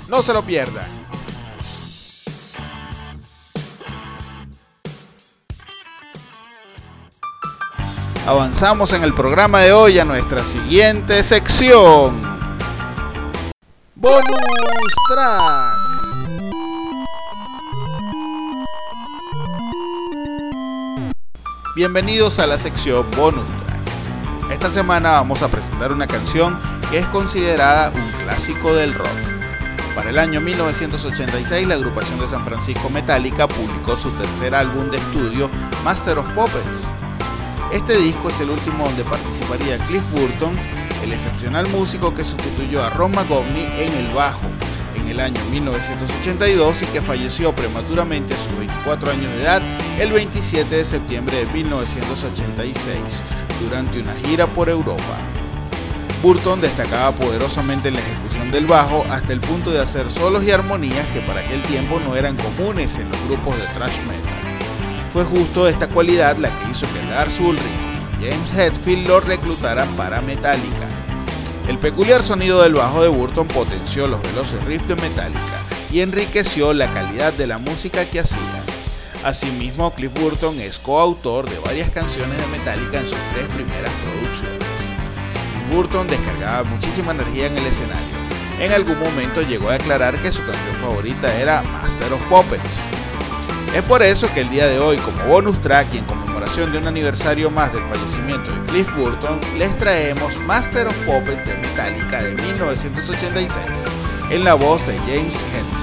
No 0.07 0.23
se 0.23 0.33
lo 0.33 0.41
pierdan. 0.41 0.87
Avanzamos 8.25 8.91
en 8.93 9.03
el 9.03 9.13
programa 9.13 9.59
de 9.59 9.73
hoy 9.73 9.99
a 9.99 10.05
nuestra 10.05 10.43
siguiente 10.43 11.21
sección. 11.21 12.19
Bonus 13.93 14.95
Track. 15.13 16.00
Bienvenidos 21.73 22.39
a 22.39 22.47
la 22.47 22.57
sección 22.57 23.05
Bonus 23.15 23.47
Track. 23.65 24.51
Esta 24.51 24.69
semana 24.69 25.11
vamos 25.11 25.41
a 25.41 25.47
presentar 25.47 25.93
una 25.93 26.05
canción 26.05 26.59
que 26.89 26.97
es 26.97 27.05
considerada 27.05 27.91
un 27.91 28.23
clásico 28.23 28.73
del 28.73 28.93
rock. 28.93 29.07
Para 29.95 30.09
el 30.09 30.19
año 30.19 30.41
1986 30.41 31.65
la 31.65 31.75
agrupación 31.75 32.19
de 32.19 32.27
San 32.27 32.43
Francisco 32.43 32.89
Metallica 32.89 33.47
publicó 33.47 33.95
su 33.95 34.09
tercer 34.11 34.53
álbum 34.53 34.91
de 34.91 34.97
estudio, 34.97 35.49
Master 35.85 36.17
of 36.17 36.29
Puppets. 36.31 36.83
Este 37.71 37.95
disco 37.99 38.29
es 38.29 38.41
el 38.41 38.49
último 38.49 38.83
donde 38.83 39.05
participaría 39.05 39.77
Cliff 39.87 40.03
Burton, 40.11 40.53
el 41.05 41.13
excepcional 41.13 41.69
músico 41.69 42.13
que 42.13 42.25
sustituyó 42.25 42.83
a 42.83 42.89
Ron 42.89 43.13
McGovney 43.13 43.65
en 43.77 43.93
el 43.93 44.13
bajo 44.13 44.41
el 45.11 45.19
año 45.19 45.39
1982 45.51 46.81
y 46.81 46.85
que 46.87 47.01
falleció 47.01 47.53
prematuramente 47.53 48.33
a 48.33 48.37
sus 48.37 48.57
24 48.57 49.11
años 49.11 49.31
de 49.33 49.43
edad 49.43 49.61
el 49.99 50.11
27 50.11 50.75
de 50.75 50.85
septiembre 50.85 51.45
de 51.45 51.53
1986 51.53 52.97
durante 53.61 53.99
una 53.99 54.13
gira 54.15 54.47
por 54.47 54.69
Europa. 54.69 55.17
Burton 56.23 56.61
destacaba 56.61 57.11
poderosamente 57.13 57.89
en 57.89 57.95
la 57.95 58.01
ejecución 58.01 58.51
del 58.51 58.67
bajo 58.67 59.03
hasta 59.09 59.33
el 59.33 59.41
punto 59.41 59.71
de 59.71 59.81
hacer 59.81 60.09
solos 60.09 60.43
y 60.43 60.51
armonías 60.51 61.07
que 61.07 61.19
para 61.21 61.41
aquel 61.41 61.61
tiempo 61.63 61.99
no 61.99 62.15
eran 62.15 62.37
comunes 62.37 62.97
en 62.97 63.09
los 63.09 63.21
grupos 63.27 63.57
de 63.57 63.65
thrash 63.73 63.97
metal. 64.07 64.41
Fue 65.11 65.23
justo 65.25 65.67
esta 65.67 65.87
cualidad 65.87 66.37
la 66.37 66.49
que 66.49 66.71
hizo 66.71 66.85
que 66.93 67.09
Lars 67.09 67.39
Ulrich 67.39 67.63
y 68.19 68.29
James 68.29 68.57
Hetfield 68.57 69.07
lo 69.07 69.19
reclutaran 69.19 69.89
para 69.95 70.21
Metallica. 70.21 70.90
El 71.67 71.77
peculiar 71.77 72.23
sonido 72.23 72.61
del 72.61 72.73
bajo 72.73 73.01
de 73.01 73.09
Burton 73.09 73.47
potenció 73.47 74.07
los 74.07 74.21
veloces 74.21 74.63
riffs 74.65 74.87
de 74.87 74.95
Metallica 74.95 75.61
y 75.91 76.01
enriqueció 76.01 76.73
la 76.73 76.91
calidad 76.91 77.33
de 77.33 77.47
la 77.47 77.57
música 77.59 78.05
que 78.05 78.19
hacían. 78.19 78.41
Asimismo, 79.23 79.91
Cliff 79.93 80.11
Burton 80.13 80.59
es 80.59 80.79
coautor 80.79 81.49
de 81.49 81.59
varias 81.59 81.91
canciones 81.91 82.37
de 82.37 82.47
Metallica 82.47 82.99
en 82.99 83.07
sus 83.07 83.17
tres 83.33 83.47
primeras 83.47 83.91
producciones. 84.03 84.59
Burton 85.71 86.07
descargaba 86.07 86.63
muchísima 86.63 87.11
energía 87.11 87.47
en 87.47 87.57
el 87.57 87.65
escenario. 87.65 88.21
En 88.59 88.71
algún 88.71 88.99
momento 88.99 89.41
llegó 89.41 89.69
a 89.69 89.73
declarar 89.73 90.15
que 90.21 90.31
su 90.31 90.39
canción 90.39 90.75
favorita 90.81 91.33
era 91.39 91.61
Master 91.61 92.13
of 92.13 92.21
Puppets. 92.23 92.81
Es 93.75 93.83
por 93.83 94.01
eso 94.01 94.27
que 94.33 94.41
el 94.41 94.49
día 94.49 94.67
de 94.67 94.79
hoy, 94.79 94.97
como 94.97 95.23
bonus 95.25 95.61
track 95.61 95.93
y 95.93 95.99
en 95.99 96.05
de 96.57 96.77
un 96.77 96.85
aniversario 96.85 97.49
más 97.49 97.71
del 97.71 97.81
fallecimiento 97.83 98.51
de 98.51 98.59
Cliff 98.71 98.97
Burton, 98.97 99.39
les 99.57 99.75
traemos 99.77 100.35
Master 100.45 100.85
of 100.85 100.95
Puppets 101.05 101.47
de 101.47 101.55
Metallica 101.55 102.21
de 102.21 102.33
1986 102.33 103.55
en 104.31 104.43
la 104.43 104.55
voz 104.55 104.85
de 104.85 104.97
James 105.07 105.37
Hetfield. 105.53 105.80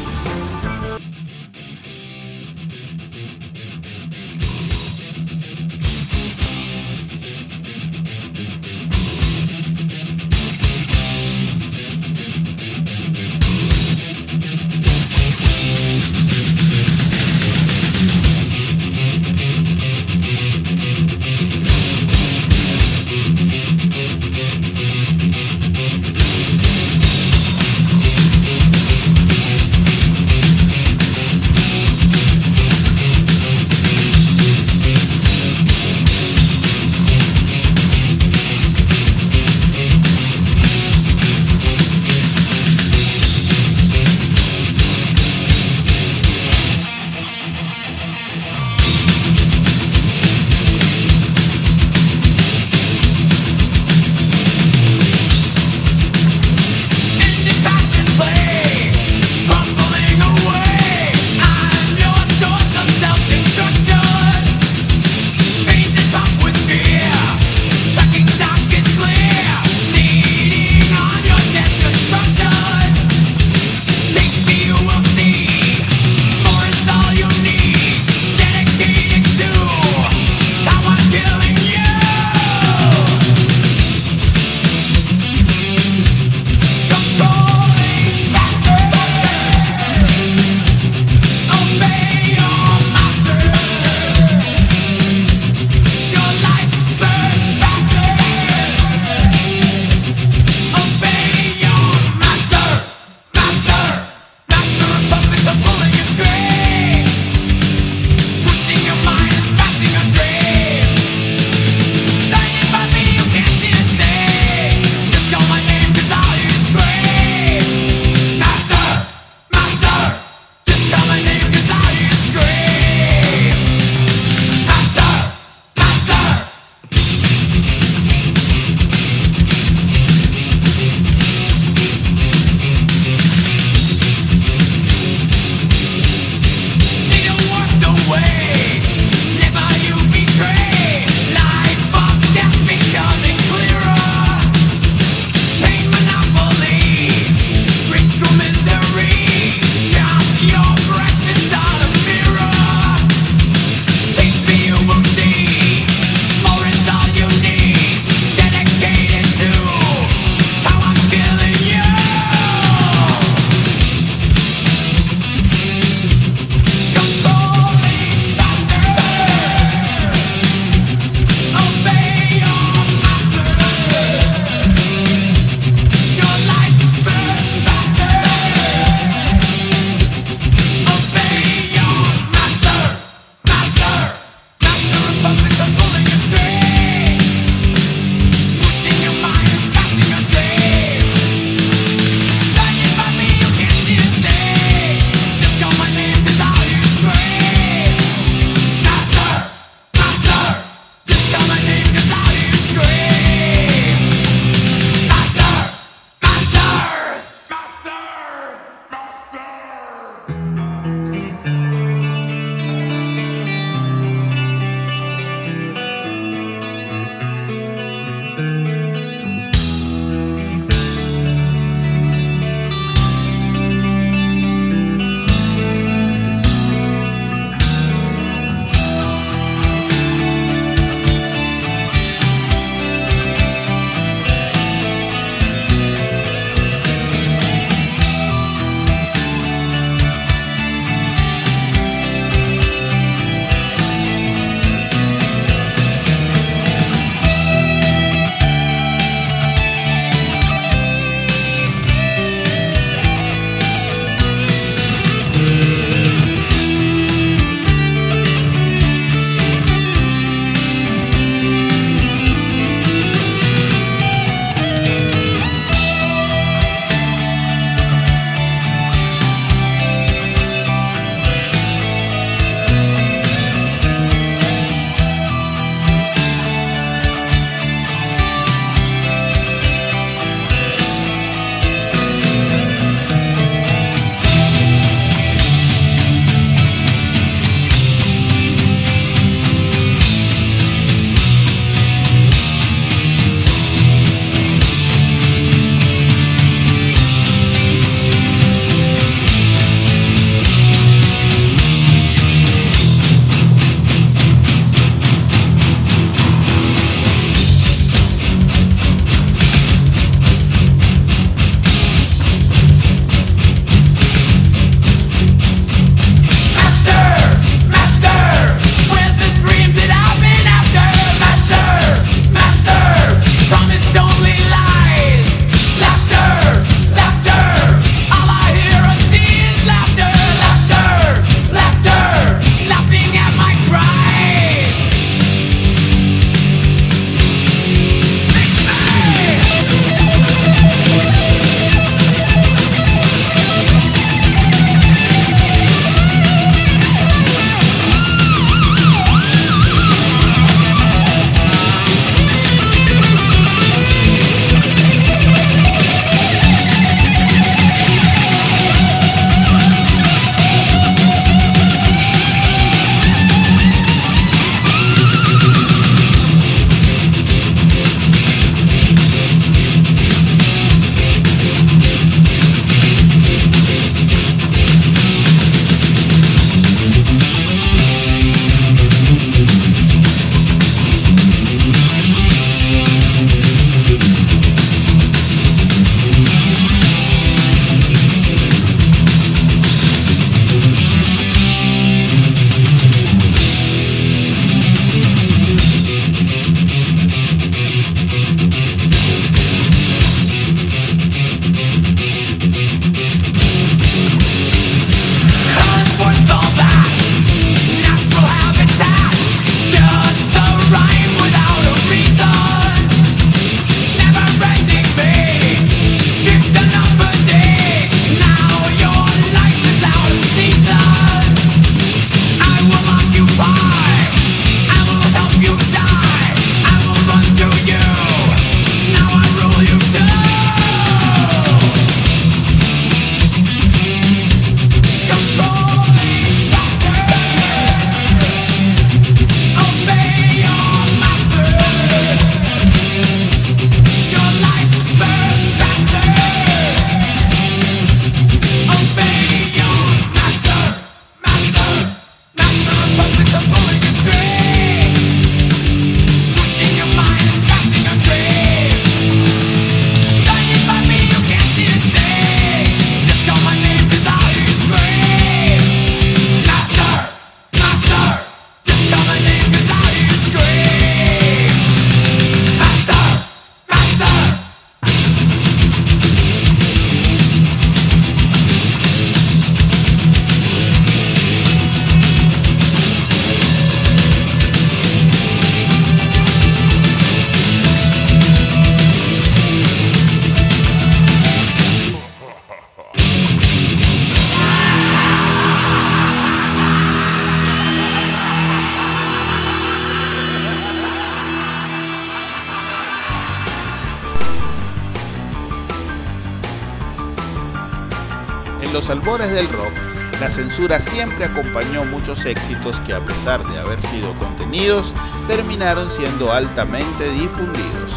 Albores 508.90 509.30
del 509.30 509.48
rock, 509.48 509.72
la 510.20 510.28
censura 510.28 510.80
siempre 510.80 511.24
acompañó 511.24 511.84
muchos 511.84 512.24
éxitos 512.24 512.80
que 512.80 512.92
a 512.92 513.00
pesar 513.00 513.44
de 513.44 513.58
haber 513.58 513.80
sido 513.80 514.12
contenidos, 514.14 514.94
terminaron 515.28 515.90
siendo 515.90 516.32
altamente 516.32 517.08
difundidos. 517.12 517.92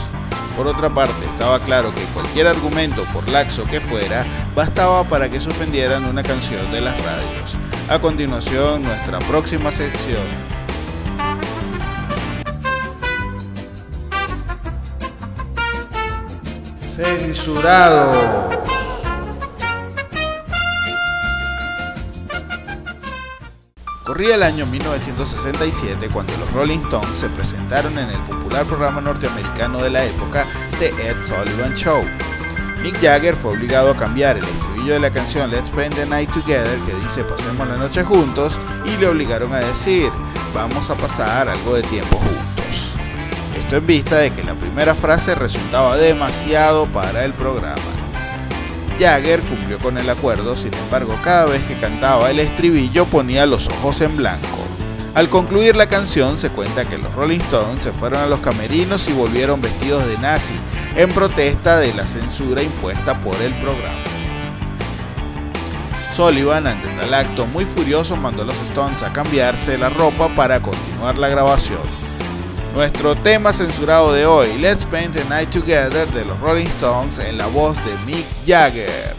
Por 0.56 0.67
otra 0.67 0.89
parte, 0.89 1.25
estaba 1.25 1.60
claro 1.62 1.93
que 1.95 2.04
cualquier 2.13 2.45
argumento, 2.47 3.04
por 3.06 3.27
laxo 3.30 3.65
que 3.65 3.82
fuera, 3.82 4.23
bastaba 4.56 5.04
para 5.04 5.30
que 5.30 5.41
suspendieran 5.41 6.06
una 6.06 6.21
canción 6.21 6.71
de 6.71 6.82
las 6.82 6.95
radios. 7.04 7.58
A 7.89 7.97
continuación, 7.99 8.84
nuestra 8.84 9.17
próxima 9.19 9.71
sección. 9.71 10.21
Censurado. 16.82 18.70
El 24.21 24.43
año 24.43 24.67
1967 24.67 26.10
cuando 26.13 26.38
los 26.38 26.53
Rolling 26.53 26.77
Stones 26.81 27.17
se 27.17 27.27
presentaron 27.29 27.97
en 27.97 28.07
el 28.07 28.19
popular 28.19 28.65
programa 28.67 29.01
norteamericano 29.01 29.81
de 29.81 29.89
la 29.89 30.05
época 30.05 30.45
The 30.79 30.89
Ed 30.89 31.15
Sullivan 31.23 31.73
Show. 31.73 32.05
Mick 32.84 33.01
Jagger 33.01 33.36
fue 33.36 33.51
obligado 33.51 33.89
a 33.89 33.97
cambiar 33.97 34.38
el 34.38 34.45
estribillo 34.45 34.93
de 34.93 34.99
la 34.99 35.12
canción 35.12 35.49
Let's 35.49 35.67
Spend 35.69 35.95
the 35.95 36.05
Night 36.05 36.29
Together 36.31 36.79
que 36.86 36.93
dice 37.03 37.23
pasemos 37.23 37.67
la 37.67 37.77
noche 37.77 38.03
juntos 38.03 38.60
y 38.86 38.95
le 38.97 39.07
obligaron 39.07 39.53
a 39.53 39.60
decir 39.60 40.12
vamos 40.53 40.89
a 40.91 40.95
pasar 40.95 41.49
algo 41.49 41.73
de 41.73 41.81
tiempo 41.81 42.17
juntos. 42.17 42.91
Esto 43.57 43.77
en 43.77 43.88
vista 43.88 44.17
de 44.17 44.31
que 44.31 44.43
la 44.43 44.53
primera 44.53 44.93
frase 44.93 45.34
resultaba 45.34 45.97
demasiado 45.97 46.86
para 46.86 47.25
el 47.25 47.34
programa. 47.34 48.00
Jagger 49.01 49.41
cumplió 49.41 49.79
con 49.79 49.97
el 49.97 50.07
acuerdo, 50.07 50.55
sin 50.55 50.73
embargo 50.75 51.17
cada 51.23 51.45
vez 51.45 51.63
que 51.63 51.73
cantaba 51.73 52.29
el 52.29 52.39
estribillo 52.39 53.05
ponía 53.07 53.47
los 53.47 53.67
ojos 53.67 53.99
en 54.01 54.15
blanco. 54.15 54.59
Al 55.15 55.27
concluir 55.27 55.75
la 55.75 55.87
canción 55.87 56.37
se 56.37 56.51
cuenta 56.51 56.85
que 56.85 56.99
los 56.99 57.11
Rolling 57.15 57.39
Stones 57.39 57.83
se 57.83 57.91
fueron 57.91 58.21
a 58.21 58.27
los 58.27 58.41
camerinos 58.41 59.07
y 59.07 59.13
volvieron 59.13 59.59
vestidos 59.59 60.05
de 60.05 60.19
nazi 60.19 60.53
en 60.95 61.09
protesta 61.09 61.79
de 61.79 61.93
la 61.95 62.05
censura 62.05 62.61
impuesta 62.61 63.19
por 63.21 63.35
el 63.41 63.51
programa. 63.55 63.99
Sullivan, 66.15 66.67
ante 66.67 66.87
tal 66.89 67.13
acto 67.13 67.47
muy 67.47 67.65
furioso, 67.65 68.15
mandó 68.15 68.43
a 68.43 68.45
los 68.45 68.61
Stones 68.61 69.01
a 69.01 69.11
cambiarse 69.11 69.79
la 69.79 69.89
ropa 69.89 70.29
para 70.35 70.61
continuar 70.61 71.17
la 71.17 71.27
grabación. 71.27 72.11
Nuestro 72.73 73.15
tema 73.15 73.51
censurado 73.51 74.13
de 74.13 74.25
hoy, 74.25 74.57
Let's 74.60 74.84
Spend 74.84 75.13
the 75.13 75.25
Night 75.25 75.49
Together 75.51 76.07
de 76.13 76.23
los 76.23 76.39
Rolling 76.39 76.67
Stones 76.67 77.19
en 77.19 77.38
la 77.38 77.47
voz 77.47 77.75
de 77.86 77.91
Mick 78.05 78.25
Jagger. 78.45 79.13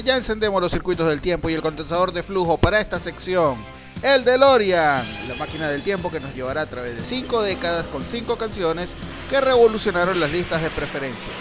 Ya 0.00 0.16
encendemos 0.16 0.60
los 0.60 0.72
circuitos 0.72 1.08
del 1.08 1.20
tiempo 1.20 1.50
y 1.50 1.54
el 1.54 1.62
condensador 1.62 2.12
de 2.12 2.22
flujo 2.22 2.56
para 2.56 2.80
esta 2.80 2.98
sección. 2.98 3.58
El 4.02 4.24
DeLorean, 4.24 5.06
la 5.28 5.34
máquina 5.36 5.68
del 5.68 5.82
tiempo 5.82 6.10
que 6.10 6.18
nos 6.18 6.34
llevará 6.34 6.62
a 6.62 6.66
través 6.66 6.96
de 6.96 7.04
cinco 7.04 7.42
décadas 7.42 7.86
con 7.86 8.04
cinco 8.06 8.36
canciones 8.36 8.96
que 9.28 9.40
revolucionaron 9.40 10.18
las 10.18 10.32
listas 10.32 10.62
de 10.62 10.70
preferencia. 10.70 11.32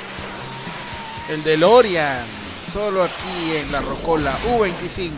El 1.30 1.44
DeLorean, 1.44 2.26
solo 2.74 3.04
aquí 3.04 3.56
en 3.56 3.72
la 3.72 3.82
Rocola 3.82 4.38
U25. 4.44 5.12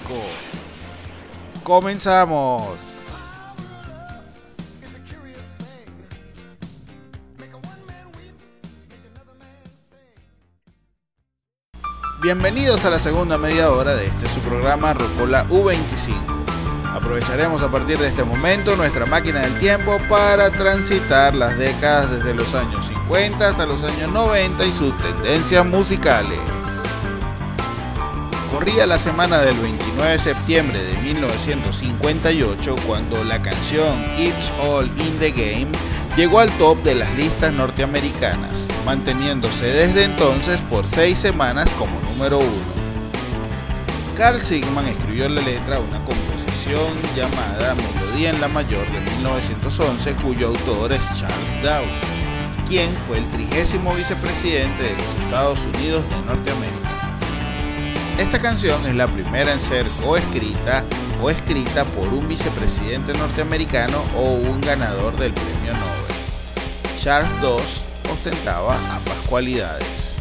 Comenzamos. 1.64 2.93
Bienvenidos 12.24 12.86
a 12.86 12.90
la 12.90 13.00
segunda 13.00 13.38
media 13.38 13.70
hora 13.70 13.96
de 13.96 14.06
este 14.06 14.30
su 14.30 14.40
programa 14.40 14.94
Rocola 14.94 15.46
U25. 15.50 16.16
Aprovecharemos 16.96 17.62
a 17.62 17.70
partir 17.70 17.98
de 17.98 18.08
este 18.08 18.24
momento 18.24 18.78
nuestra 18.78 19.06
máquina 19.06 19.42
del 19.42 19.60
tiempo 19.60 20.00
para 20.08 20.50
transitar 20.50 21.36
las 21.36 21.58
décadas 21.58 22.10
desde 22.12 22.34
los 22.34 22.54
años 22.54 22.88
50 22.88 23.46
hasta 23.46 23.66
los 23.66 23.84
años 23.84 24.10
90 24.14 24.66
y 24.66 24.72
sus 24.72 24.98
tendencias 25.00 25.66
musicales. 25.66 26.40
Corría 28.54 28.86
la 28.86 29.00
semana 29.00 29.40
del 29.40 29.58
29 29.58 30.14
de 30.14 30.20
septiembre 30.20 30.82
de 30.82 30.94
1958 31.02 32.76
cuando 32.88 33.22
la 33.26 33.42
canción 33.42 34.02
It's 34.18 34.50
All 34.62 34.86
in 34.98 35.20
the 35.20 35.32
Game 35.32 35.68
llegó 36.16 36.40
al 36.40 36.58
top 36.58 36.82
de 36.84 36.96
las 36.96 37.14
listas 37.18 37.52
norteamericanas, 37.52 38.68
manteniéndose 38.86 39.66
desde 39.66 40.06
entonces 40.06 40.58
por 40.70 40.88
seis 40.88 41.20
semanas 41.20 41.70
como 41.78 42.03
número 42.14 42.40
uno. 42.40 42.84
Carl 44.16 44.40
Sigman 44.40 44.88
escribió 44.88 45.28
la 45.28 45.42
letra 45.42 45.78
a 45.78 45.80
una 45.80 45.98
composición 46.06 46.94
llamada 47.16 47.76
Melodía 47.76 48.30
en 48.30 48.40
la 48.40 48.48
Mayor 48.48 48.86
de 48.92 49.00
1911, 49.12 50.14
cuyo 50.16 50.48
autor 50.50 50.94
es 50.94 51.04
Charles 51.20 51.64
Dawes, 51.64 51.90
quien 52.68 52.94
fue 53.08 53.18
el 53.18 53.28
trigésimo 53.32 53.94
vicepresidente 53.96 54.84
de 54.84 54.92
los 54.92 55.24
Estados 55.26 55.60
Unidos 55.76 56.06
de 56.10 56.16
Norteamérica. 56.28 56.90
Esta 58.20 58.40
canción 58.40 58.86
es 58.86 58.96
la 58.96 59.08
primera 59.08 59.52
en 59.52 59.60
ser 59.60 59.88
coescrita 60.06 60.84
o 61.22 61.32
escrita 61.32 61.84
por 61.86 62.08
un 62.10 62.28
vicepresidente 62.28 63.14
norteamericano 63.14 64.04
o 64.16 64.34
un 64.34 64.62
ganador 64.62 65.18
del 65.18 65.34
premio 65.34 65.74
Nobel. 65.74 66.98
Charles 66.98 67.32
II 67.42 68.12
ostentaba 68.12 68.78
ambas 68.96 69.18
cualidades. 69.28 70.13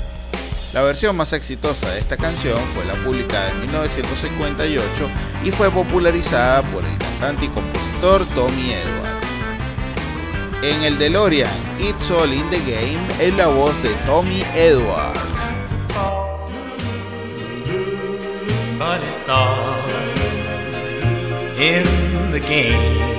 La 0.73 0.83
versión 0.83 1.17
más 1.17 1.33
exitosa 1.33 1.91
de 1.91 1.99
esta 2.01 2.17
canción 2.17 2.59
fue 2.75 2.85
la 2.85 2.95
publicada 3.05 3.51
en 3.51 3.61
1958 3.61 5.09
y 5.45 5.51
fue 5.51 5.71
popularizada 5.71 6.63
por 6.63 6.85
el 6.85 6.97
cantante 6.99 7.45
y 7.45 7.49
compositor 7.49 8.25
Tommy 8.35 8.73
Edwards. 8.73 9.27
En 10.63 10.83
el 10.83 10.99
DeLorean, 10.99 11.53
It's 11.79 12.11
All 12.11 12.33
in 12.33 12.49
the 12.51 12.61
Game 12.61 13.07
es 13.21 13.35
la 13.37 13.49
voz 13.49 13.83
de 13.83 13.91
Tommy 14.07 14.43
Edwards. 14.55 15.33
but 18.83 19.01
it's 19.05 19.29
all 19.29 19.79
in 21.57 21.85
the 22.33 22.41
game. 22.41 23.13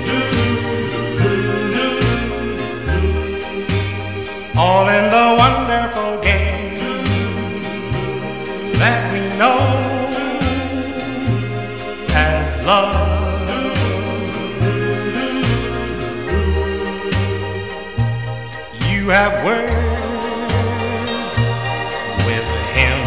Have 19.13 19.45
words 19.45 19.69
with 22.26 22.47
him 22.78 22.99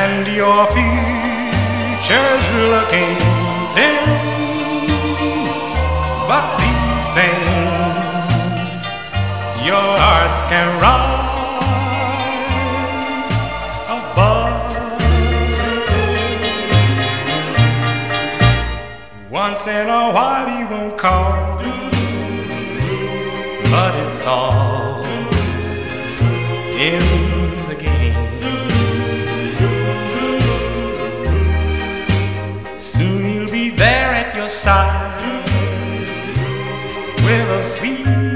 and 0.00 0.24
your 0.28 0.62
future's 0.76 2.46
looking 2.70 3.18
thin. 3.74 3.98
But 6.30 6.46
these 6.62 7.06
things 7.18 8.82
your 9.68 9.88
hearts 10.02 10.40
can 10.52 10.68
rise 10.86 11.38
above. 13.98 14.54
Once 19.32 19.66
in 19.66 19.88
a 19.88 20.04
while 20.16 20.46
he 20.46 20.64
won't 20.64 20.96
call, 20.96 21.21
all 24.20 25.04
in 26.76 27.00
the 27.68 27.74
game. 27.74 28.28
Soon 32.76 33.24
he'll 33.24 33.50
be 33.50 33.70
there 33.70 34.10
at 34.12 34.36
your 34.36 34.50
side 34.50 35.22
with 37.24 37.48
a 37.50 37.62
sweet 37.62 38.31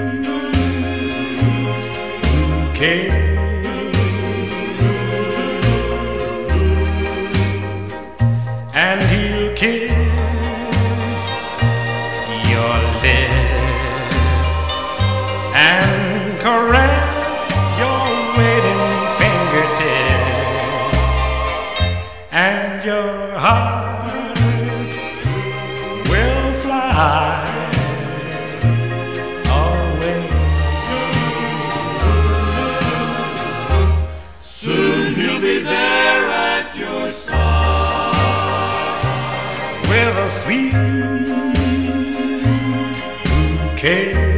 with 40.07 40.19
a 40.19 40.29
sweet 40.29 40.73
bouquet. 43.25 44.36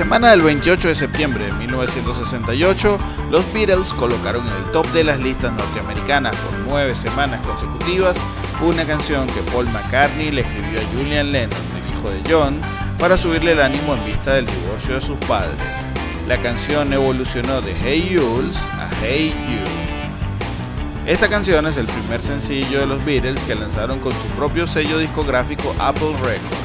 Semana 0.00 0.30
del 0.30 0.40
28 0.40 0.88
de 0.88 0.94
septiembre 0.94 1.44
de 1.44 1.52
1968, 1.52 2.98
los 3.30 3.52
Beatles 3.52 3.92
colocaron 3.92 4.46
en 4.46 4.54
el 4.54 4.72
top 4.72 4.90
de 4.92 5.04
las 5.04 5.20
listas 5.20 5.52
norteamericanas 5.52 6.34
por 6.36 6.54
nueve 6.66 6.96
semanas 6.96 7.38
consecutivas 7.46 8.16
una 8.62 8.86
canción 8.86 9.26
que 9.26 9.42
Paul 9.52 9.66
McCartney 9.66 10.30
le 10.30 10.40
escribió 10.40 10.80
a 10.80 10.96
Julian 10.96 11.32
Lennon, 11.32 11.60
el 11.76 11.92
hijo 11.92 12.08
de 12.08 12.32
John, 12.32 12.58
para 12.98 13.18
subirle 13.18 13.52
el 13.52 13.60
ánimo 13.60 13.94
en 13.94 14.06
vista 14.06 14.32
del 14.32 14.46
divorcio 14.46 14.94
de 14.94 15.02
sus 15.02 15.18
padres. 15.26 15.86
La 16.26 16.38
canción 16.38 16.90
evolucionó 16.94 17.60
de 17.60 17.74
Hey 17.82 18.16
Jules 18.16 18.56
a 18.56 18.88
Hey 19.02 19.34
You. 19.50 21.10
Esta 21.12 21.28
canción 21.28 21.66
es 21.66 21.76
el 21.76 21.84
primer 21.84 22.22
sencillo 22.22 22.80
de 22.80 22.86
los 22.86 23.04
Beatles 23.04 23.44
que 23.44 23.54
lanzaron 23.54 23.98
con 23.98 24.12
su 24.12 24.28
propio 24.28 24.66
sello 24.66 24.96
discográfico 24.96 25.76
Apple 25.78 26.14
Records 26.22 26.59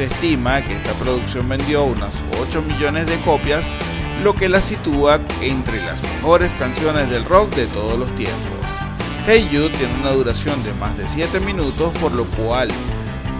se 0.00 0.06
estima 0.06 0.62
que 0.62 0.74
esta 0.74 0.94
producción 0.94 1.46
vendió 1.46 1.84
unas 1.84 2.22
8 2.40 2.62
millones 2.62 3.06
de 3.06 3.18
copias, 3.18 3.66
lo 4.24 4.32
que 4.32 4.48
la 4.48 4.62
sitúa 4.62 5.20
entre 5.42 5.76
las 5.84 6.02
mejores 6.02 6.54
canciones 6.54 7.10
del 7.10 7.22
rock 7.26 7.54
de 7.54 7.66
todos 7.66 7.98
los 7.98 8.08
tiempos. 8.16 8.64
Hey 9.26 9.46
You 9.52 9.68
tiene 9.68 9.92
una 10.00 10.12
duración 10.12 10.64
de 10.64 10.72
más 10.72 10.96
de 10.96 11.06
7 11.06 11.40
minutos, 11.40 11.92
por 12.00 12.12
lo 12.12 12.24
cual 12.24 12.70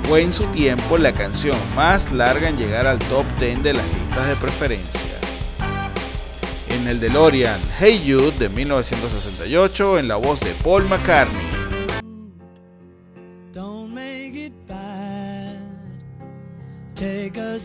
fue 0.06 0.20
en 0.20 0.34
su 0.34 0.44
tiempo 0.48 0.98
la 0.98 1.12
canción 1.12 1.56
más 1.74 2.12
larga 2.12 2.50
en 2.50 2.58
llegar 2.58 2.86
al 2.86 2.98
top 2.98 3.24
10 3.38 3.62
de 3.62 3.72
las 3.72 3.86
listas 3.94 4.28
de 4.28 4.36
preferencia. 4.36 5.00
En 6.68 6.86
el 6.88 7.00
DeLorean 7.00 7.58
Hey 7.78 8.02
You 8.04 8.32
de 8.38 8.50
1968, 8.50 9.98
en 9.98 10.08
la 10.08 10.16
voz 10.16 10.40
de 10.40 10.52
Paul 10.62 10.84
McCartney, 10.90 11.39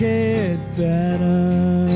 get 0.00 0.56
better. 0.78 1.86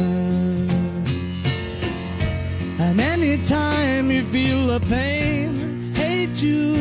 And 2.78 3.00
anytime 3.00 4.10
you 4.10 4.22
feel 4.26 4.66
the 4.66 4.80
pain, 4.80 5.94
hate 5.94 6.42
you 6.42 6.73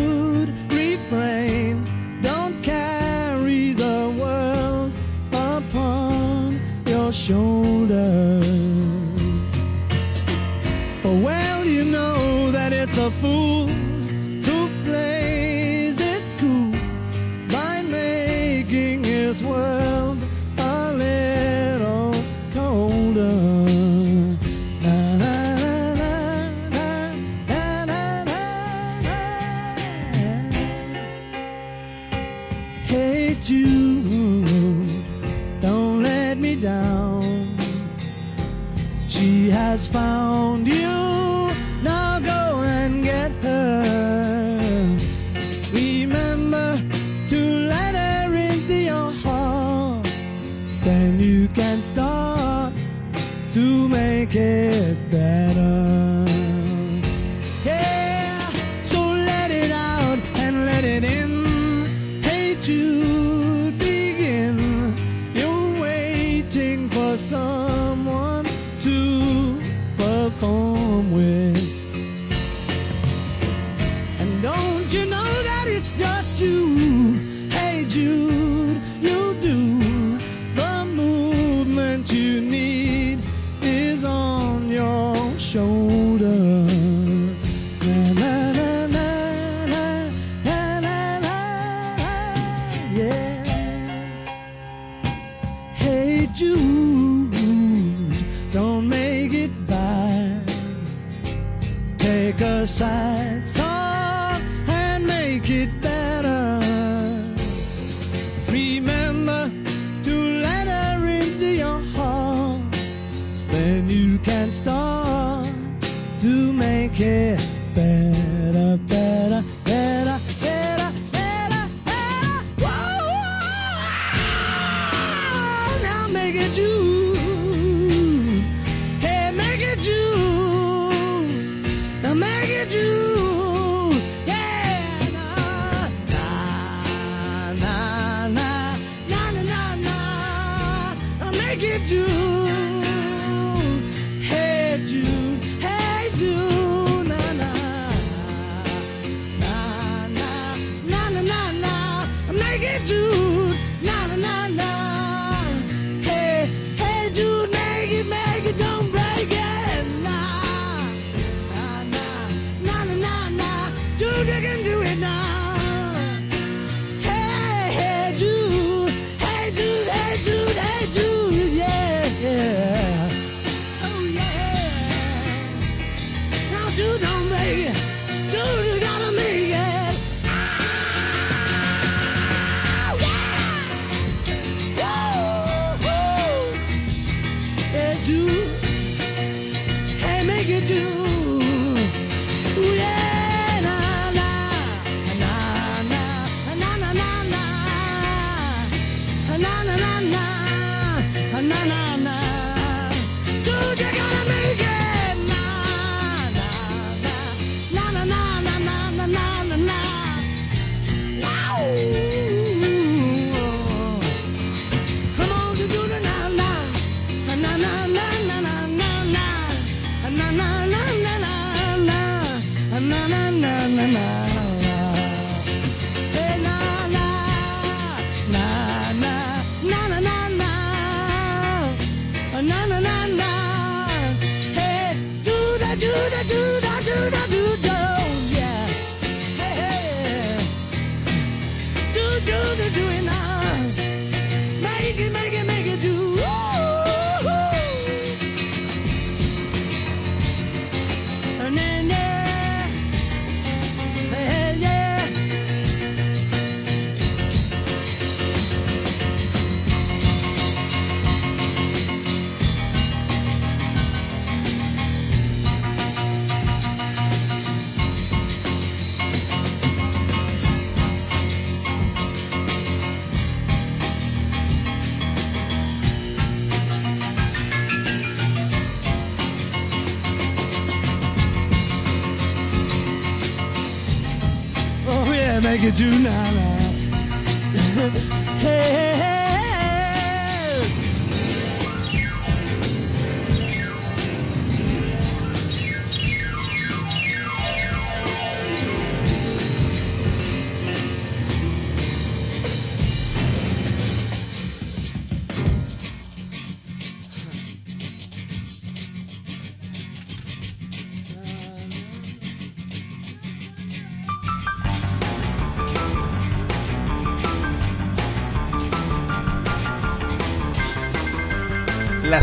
do. 190.66 191.03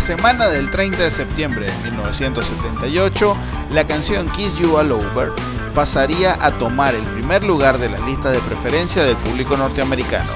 Semana 0.00 0.48
del 0.48 0.70
30 0.70 0.96
de 0.96 1.10
septiembre 1.10 1.66
de 1.66 1.90
1978, 1.90 3.36
la 3.72 3.86
canción 3.86 4.28
Kiss 4.30 4.58
You 4.58 4.76
All 4.76 4.90
Over 4.90 5.30
pasaría 5.74 6.36
a 6.40 6.50
tomar 6.52 6.94
el 6.94 7.02
primer 7.02 7.44
lugar 7.44 7.78
de 7.78 7.90
las 7.90 8.00
listas 8.06 8.32
de 8.32 8.40
preferencia 8.40 9.04
del 9.04 9.16
público 9.16 9.56
norteamericano. 9.56 10.30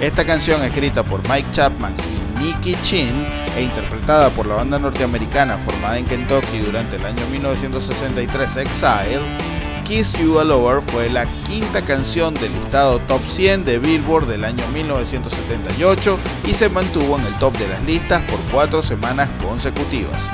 Esta 0.00 0.24
canción, 0.24 0.64
escrita 0.64 1.02
por 1.02 1.20
Mike 1.28 1.50
Chapman 1.52 1.94
y 2.38 2.44
Nicky 2.44 2.74
Chin 2.82 3.26
e 3.56 3.62
interpretada 3.62 4.30
por 4.30 4.46
la 4.46 4.54
banda 4.54 4.78
norteamericana 4.78 5.58
formada 5.58 5.98
en 5.98 6.06
Kentucky 6.06 6.58
durante 6.58 6.96
el 6.96 7.04
año 7.04 7.24
1963 7.30 8.56
Exile, 8.56 9.20
Kiss 9.90 10.12
You 10.20 10.38
All 10.38 10.52
Over 10.52 10.82
fue 10.92 11.10
la 11.10 11.26
quinta 11.48 11.82
canción 11.82 12.32
del 12.34 12.52
listado 12.52 13.00
Top 13.08 13.20
100 13.28 13.64
de 13.64 13.80
Billboard 13.80 14.28
del 14.28 14.44
año 14.44 14.64
1978 14.68 16.16
y 16.46 16.54
se 16.54 16.68
mantuvo 16.68 17.18
en 17.18 17.26
el 17.26 17.34
top 17.40 17.58
de 17.58 17.66
las 17.66 17.82
listas 17.82 18.22
por 18.30 18.38
cuatro 18.52 18.84
semanas 18.84 19.28
consecutivas. 19.42 20.30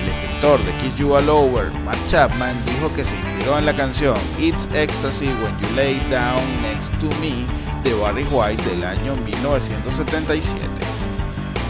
El 0.00 0.08
escritor 0.08 0.64
de 0.64 0.72
Kiss 0.74 0.94
You 0.94 1.12
All 1.12 1.28
Over, 1.28 1.72
Mark 1.84 1.98
Chapman, 2.06 2.54
dijo 2.66 2.94
que 2.94 3.04
se 3.04 3.16
inspiró 3.16 3.58
en 3.58 3.66
la 3.66 3.74
canción 3.74 4.16
It's 4.38 4.68
Ecstasy 4.72 5.26
When 5.26 5.58
You 5.60 5.74
Lay 5.74 6.00
Down 6.08 6.62
Next 6.62 6.92
to 7.00 7.08
Me 7.20 7.44
de 7.82 7.92
Barry 8.00 8.24
White 8.30 8.62
del 8.62 8.84
año 8.84 9.16
1977. 9.26 10.56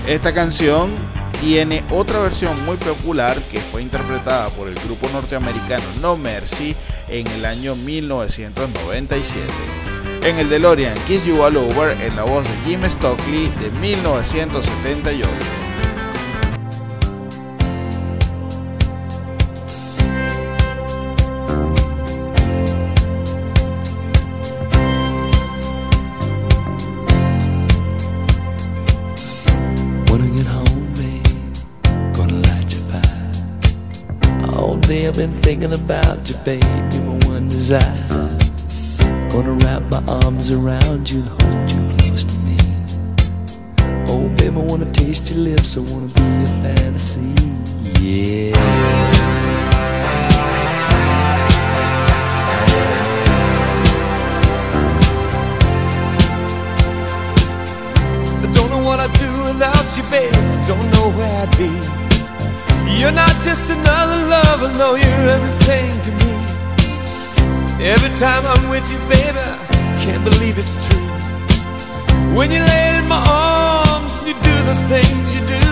Esta 0.06 0.34
canción 0.34 0.90
tiene 1.40 1.82
otra 1.90 2.18
versión 2.18 2.66
muy 2.66 2.76
popular 2.76 3.40
que 3.50 3.60
fue 3.60 3.80
interpretada 3.80 4.50
por 4.50 4.68
el 4.68 4.74
grupo 4.74 5.08
norteamericano 5.08 5.84
No 6.02 6.16
Mercy 6.16 6.76
en 7.10 7.26
el 7.28 7.44
año 7.44 7.74
1997. 7.74 9.44
En 10.22 10.38
el 10.38 10.48
DeLorean 10.50 10.96
Kiss 11.06 11.24
You 11.24 11.42
All 11.42 11.56
Over 11.56 11.96
en 12.00 12.14
la 12.14 12.24
voz 12.24 12.44
de 12.44 12.50
Jim 12.66 12.82
Stockley 12.88 13.48
de 13.60 13.70
1978. 13.80 15.26
When 30.10 30.22
I 30.22 30.28
get 30.36 30.46
home, 30.46 30.94
babe, 30.94 32.14
gonna 32.14 32.34
light 32.34 32.72
your 32.72 32.82
fire. 32.90 33.32
All 34.58 34.76
day 34.76 35.06
I've 35.06 35.16
been 35.16 35.32
thinking 35.42 35.72
about 35.72 36.28
you, 36.28 36.36
babe, 36.44 36.62
one 37.70 37.78
desire. 37.78 39.30
Gonna 39.30 39.52
wrap 39.52 39.82
my 39.90 40.02
arms 40.06 40.50
around 40.50 41.08
you 41.08 41.20
and 41.20 41.28
hold 41.28 41.70
you 41.70 41.96
close 41.96 42.24
to 42.24 42.34
me. 42.38 42.58
Oh, 44.08 44.28
babe, 44.36 44.56
I 44.56 44.60
wanna 44.60 44.90
taste 44.90 45.30
your 45.30 45.40
lips, 45.40 45.76
I 45.76 45.80
wanna 45.80 46.08
be 46.08 46.20
a 46.20 46.48
fantasy, 46.62 47.34
yeah. 48.00 48.56
I 58.42 58.52
don't 58.52 58.70
know 58.70 58.82
what 58.82 58.98
I'd 59.00 59.12
do 59.12 59.30
without 59.44 59.96
you, 59.96 60.02
babe. 60.10 60.34
I 60.34 60.66
don't 60.66 60.90
know 60.90 61.10
where 61.16 61.42
I'd 61.42 61.56
be. 61.56 61.70
You're 62.98 63.12
not 63.12 63.34
just 63.44 63.70
another 63.70 64.26
lover, 64.26 64.72
no, 64.76 64.94
you're 64.96 65.28
everything 65.36 66.00
to 66.02 66.10
me. 66.12 66.29
Every 67.82 68.10
time 68.18 68.44
I'm 68.44 68.68
with 68.68 68.84
you, 68.92 68.98
baby, 69.08 69.40
I 69.40 69.96
can't 70.04 70.22
believe 70.22 70.58
it's 70.58 70.76
true. 70.86 71.00
When 72.36 72.50
you 72.50 72.60
lay 72.60 72.98
in 72.98 73.08
my 73.08 73.16
arms 73.16 74.18
and 74.18 74.28
you 74.28 74.34
do 74.34 74.56
the 74.68 74.76
things 74.84 75.34
you 75.34 75.40
do, 75.48 75.64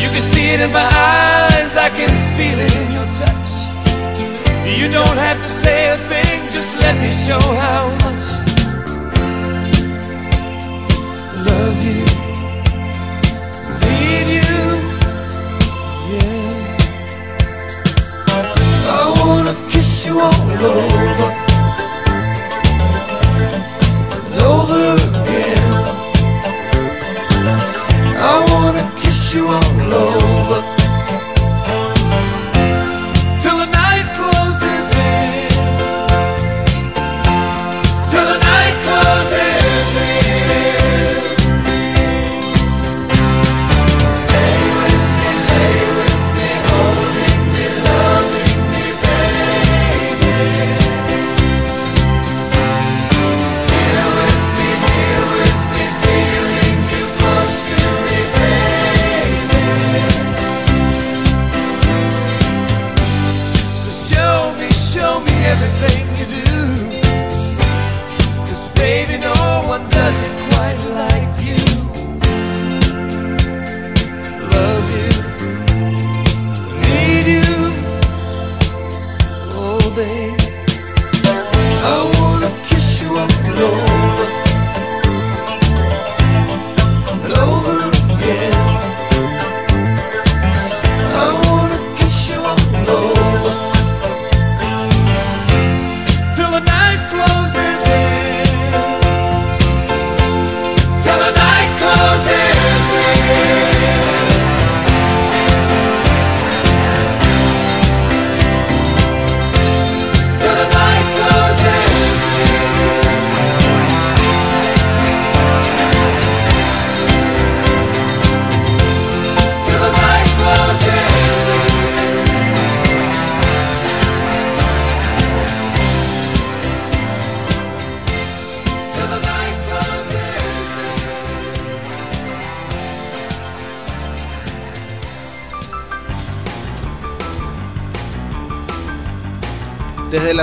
you 0.00 0.08
can 0.08 0.22
see 0.22 0.48
it 0.54 0.60
in 0.60 0.72
my 0.72 0.80
eyes, 0.80 1.76
I 1.76 1.90
can 1.90 2.08
feel 2.38 2.58
it 2.58 2.74
in 2.74 2.90
your 2.90 3.04
touch. 3.12 3.52
You 4.64 4.88
don't 4.90 5.18
have 5.18 5.36
to 5.36 5.48
say 5.48 5.90
a 5.90 5.96
thing, 6.08 6.48
just 6.50 6.78
let 6.80 6.96
me 6.96 7.10
show 7.10 7.38
how 7.38 7.90
much 8.00 8.24
love 11.44 11.78
you, 11.84 12.02
need 13.84 14.26
you, 14.40 14.81
you 20.06 20.18
all 20.18 20.34
over, 20.50 21.28
and 24.26 24.40
over 24.40 24.94
again. 24.94 25.72
I 28.18 28.46
wanna 28.50 29.00
kiss 29.00 29.34
you 29.34 29.46
all 29.48 29.94
over 29.94 30.21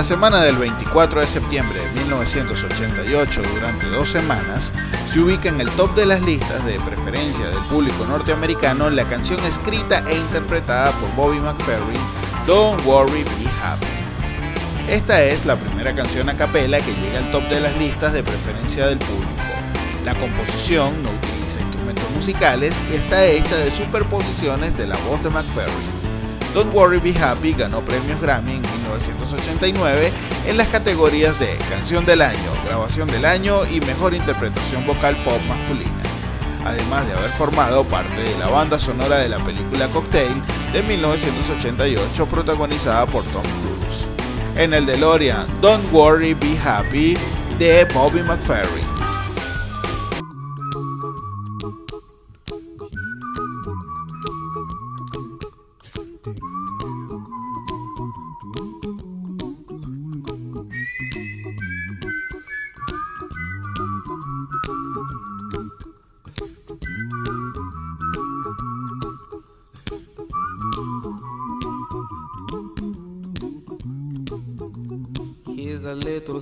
la 0.00 0.04
semana 0.04 0.40
del 0.40 0.56
24 0.56 1.20
de 1.20 1.26
septiembre 1.26 1.78
de 1.78 2.00
1988, 2.00 3.42
durante 3.54 3.86
dos 3.88 4.08
semanas, 4.08 4.72
se 5.06 5.20
ubica 5.20 5.50
en 5.50 5.60
el 5.60 5.68
top 5.72 5.94
de 5.94 6.06
las 6.06 6.22
listas 6.22 6.64
de 6.64 6.80
preferencia 6.80 7.46
del 7.46 7.58
público 7.64 8.06
norteamericano 8.06 8.88
la 8.88 9.04
canción 9.04 9.38
escrita 9.44 10.02
e 10.08 10.16
interpretada 10.16 10.92
por 10.92 11.14
Bobby 11.16 11.38
McFerrin, 11.40 12.00
Don't 12.46 12.82
Worry, 12.86 13.24
Be 13.24 13.46
Happy. 13.62 13.86
Esta 14.88 15.22
es 15.22 15.44
la 15.44 15.56
primera 15.56 15.94
canción 15.94 16.30
a 16.30 16.34
capela 16.34 16.80
que 16.80 16.94
llega 16.94 17.18
al 17.18 17.30
top 17.30 17.46
de 17.50 17.60
las 17.60 17.76
listas 17.76 18.14
de 18.14 18.22
preferencia 18.22 18.86
del 18.86 18.96
público. 19.00 19.28
La 20.06 20.14
composición 20.14 20.94
no 21.02 21.10
utiliza 21.10 21.60
instrumentos 21.60 22.10
musicales 22.12 22.82
y 22.90 22.94
está 22.94 23.26
hecha 23.26 23.54
de 23.54 23.70
superposiciones 23.70 24.78
de 24.78 24.86
la 24.86 24.96
voz 24.96 25.22
de 25.22 25.28
McFerrin. 25.28 26.00
Don't 26.54 26.74
Worry 26.74 27.00
Be 27.00 27.14
Happy 27.16 27.52
ganó 27.52 27.80
premios 27.80 28.18
Grammy 28.18 28.54
en 28.54 28.69
1989 29.40 30.12
en 30.46 30.56
las 30.56 30.68
categorías 30.68 31.38
de 31.38 31.56
Canción 31.70 32.04
del 32.04 32.22
Año, 32.22 32.38
Grabación 32.66 33.08
del 33.08 33.24
Año 33.24 33.64
y 33.66 33.80
Mejor 33.80 34.14
Interpretación 34.14 34.86
Vocal 34.86 35.16
Pop 35.24 35.40
Masculina, 35.48 36.02
además 36.64 37.06
de 37.06 37.14
haber 37.14 37.30
formado 37.30 37.84
parte 37.84 38.20
de 38.20 38.38
la 38.38 38.48
banda 38.48 38.78
sonora 38.78 39.18
de 39.18 39.28
la 39.28 39.38
película 39.38 39.88
Cocktail 39.88 40.42
de 40.72 40.82
1988 40.82 42.26
protagonizada 42.26 43.06
por 43.06 43.24
Tom 43.24 43.42
Cruise. 43.42 44.04
En 44.56 44.74
el 44.74 44.84
DeLorean, 44.86 45.46
Don't 45.60 45.90
Worry 45.92 46.34
Be 46.34 46.58
Happy 46.58 47.16
de 47.58 47.84
Bobby 47.94 48.22
McFerrin. 48.22 48.89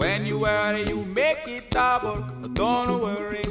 When 0.00 0.24
you 0.24 0.38
worry, 0.38 0.88
you 0.88 1.04
make 1.04 1.46
it 1.46 1.70
double. 1.70 2.22
Don't 2.54 3.02
worry. 3.02 3.44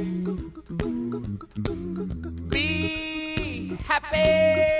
Be 2.48 3.76
happy. 3.86 4.79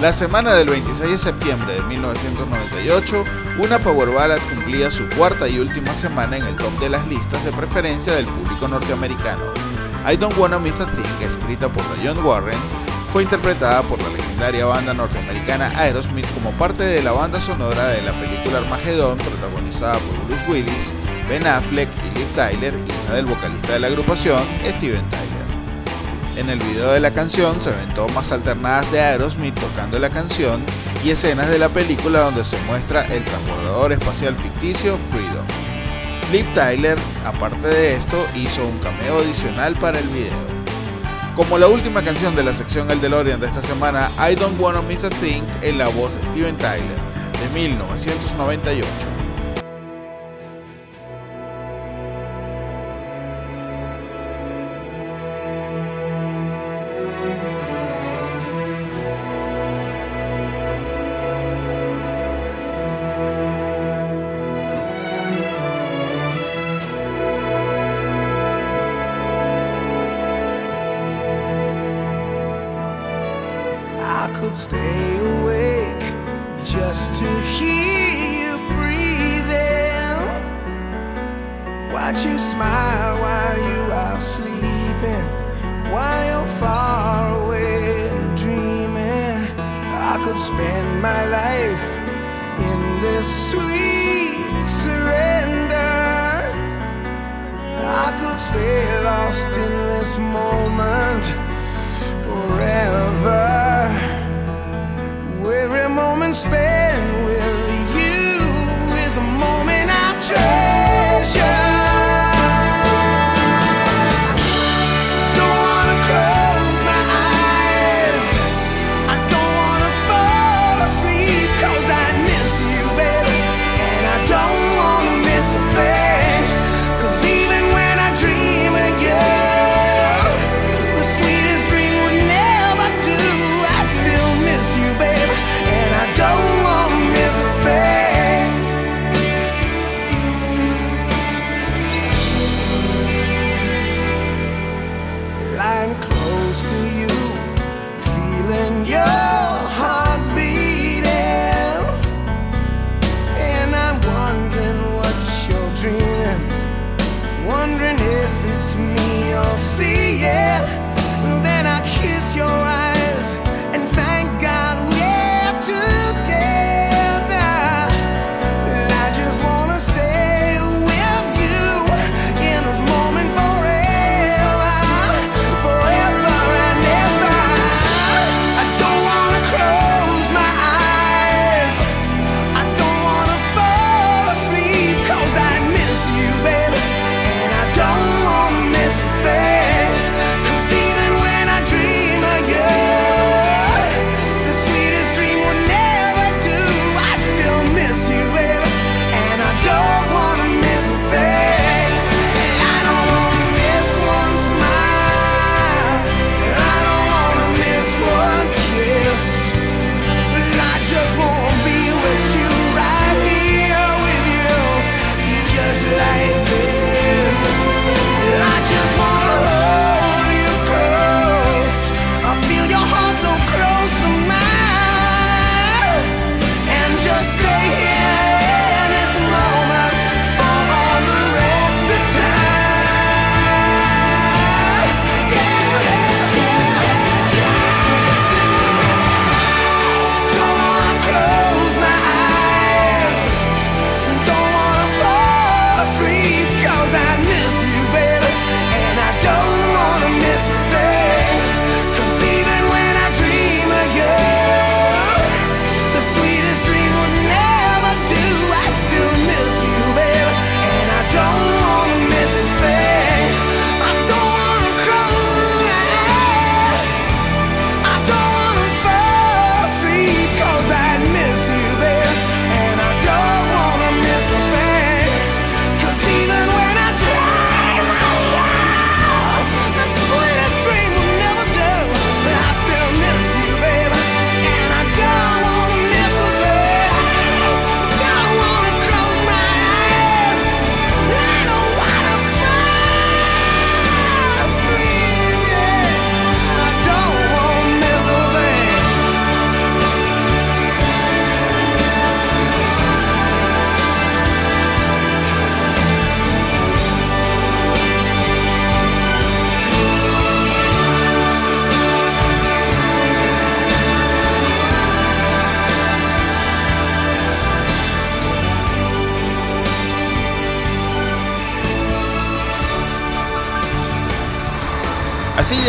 La 0.00 0.12
semana 0.12 0.54
del 0.54 0.68
26 0.68 1.10
de 1.10 1.18
septiembre 1.18 1.74
de 1.74 1.82
1998, 1.82 3.24
una 3.58 3.80
Power 3.80 4.10
Ballad 4.10 4.38
cumplía 4.48 4.92
su 4.92 5.08
cuarta 5.08 5.48
y 5.48 5.58
última 5.58 5.92
semana 5.92 6.36
en 6.36 6.46
el 6.46 6.54
top 6.54 6.70
de 6.78 6.88
las 6.88 7.04
listas 7.08 7.44
de 7.44 7.50
preferencia 7.50 8.14
del 8.14 8.26
público 8.26 8.68
norteamericano. 8.68 9.42
I 10.08 10.16
Don't 10.16 10.38
Wanna 10.38 10.60
Miss 10.60 10.80
a 10.80 10.86
Thing, 10.86 11.26
escrita 11.26 11.68
por 11.68 11.82
John 12.04 12.24
Warren, 12.24 12.58
fue 13.12 13.24
interpretada 13.24 13.82
por 13.82 14.00
la 14.00 14.08
legendaria 14.10 14.66
banda 14.66 14.94
norteamericana 14.94 15.72
Aerosmith 15.76 16.32
como 16.32 16.52
parte 16.52 16.84
de 16.84 17.02
la 17.02 17.10
banda 17.10 17.40
sonora 17.40 17.88
de 17.88 18.02
la 18.02 18.12
película 18.12 18.58
Armageddon, 18.58 19.18
protagonizada 19.18 19.98
por 19.98 20.26
Bruce 20.26 20.48
Willis, 20.48 20.92
Ben 21.28 21.44
Affleck 21.44 21.88
y 22.06 22.18
Liv 22.18 22.28
Tyler, 22.36 22.72
hija 22.86 23.14
del 23.14 23.26
vocalista 23.26 23.72
de 23.72 23.80
la 23.80 23.88
agrupación, 23.88 24.44
Steven 24.64 25.02
Tyler. 25.10 25.17
En 26.38 26.48
el 26.48 26.60
video 26.60 26.92
de 26.92 27.00
la 27.00 27.10
canción 27.10 27.60
se 27.60 27.70
ven 27.70 27.94
tomas 27.96 28.30
alternadas 28.30 28.90
de 28.92 29.00
Aerosmith 29.00 29.58
tocando 29.58 29.98
la 29.98 30.08
canción 30.08 30.62
y 31.04 31.10
escenas 31.10 31.50
de 31.50 31.58
la 31.58 31.68
película 31.68 32.20
donde 32.20 32.44
se 32.44 32.56
muestra 32.58 33.04
el 33.06 33.24
transbordador 33.24 33.90
espacial 33.90 34.36
ficticio 34.36 34.96
Freedom. 35.10 35.44
Liv 36.30 36.46
Tyler, 36.54 36.96
aparte 37.24 37.66
de 37.66 37.96
esto, 37.96 38.24
hizo 38.36 38.64
un 38.64 38.78
cameo 38.78 39.18
adicional 39.18 39.74
para 39.80 39.98
el 39.98 40.06
video. 40.10 40.46
Como 41.34 41.58
la 41.58 41.66
última 41.66 42.02
canción 42.02 42.36
de 42.36 42.44
la 42.44 42.52
sección 42.52 42.88
El 42.88 43.00
DeLorean 43.00 43.40
de 43.40 43.48
esta 43.48 43.60
semana, 43.60 44.08
I 44.18 44.36
Don't 44.36 44.60
Wanna 44.60 44.82
Miss 44.82 45.02
a 45.02 45.10
Thing 45.10 45.42
en 45.62 45.76
la 45.76 45.88
voz 45.88 46.14
de 46.14 46.22
Steven 46.22 46.56
Tyler, 46.56 46.98
de 47.42 47.60
1998. 47.60 49.17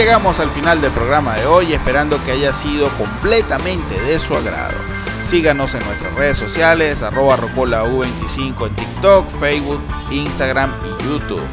Llegamos 0.10 0.39
al 0.39 0.49
final 0.49 0.82
del 0.82 0.89
programa 0.89 1.36
de 1.36 1.45
hoy, 1.45 1.72
esperando 1.72 2.20
que 2.26 2.32
haya 2.32 2.51
sido 2.51 2.89
completamente 2.97 3.93
de 4.01 4.18
su 4.18 4.36
agrado. 4.36 4.76
Síganos 5.24 5.76
en 5.76 5.86
nuestras 5.86 6.12
redes 6.16 6.39
sociales, 6.39 7.03
arroba 7.03 7.38
rocolau25 7.38 8.70
en 8.70 8.76
TikTok, 8.76 9.30
Facebook, 9.39 9.80
Instagram 10.10 10.72
y 10.84 11.03
YouTube. 11.03 11.43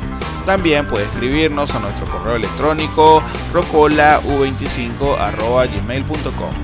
También 0.47 0.87
puede 0.87 1.05
escribirnos 1.05 1.75
a 1.75 1.81
nuestro 1.81 2.07
correo 2.07 2.37
electrónico 2.37 3.23
rocolau25 3.53 5.19
arroba 5.19 5.67
gmail.com. 5.67 6.55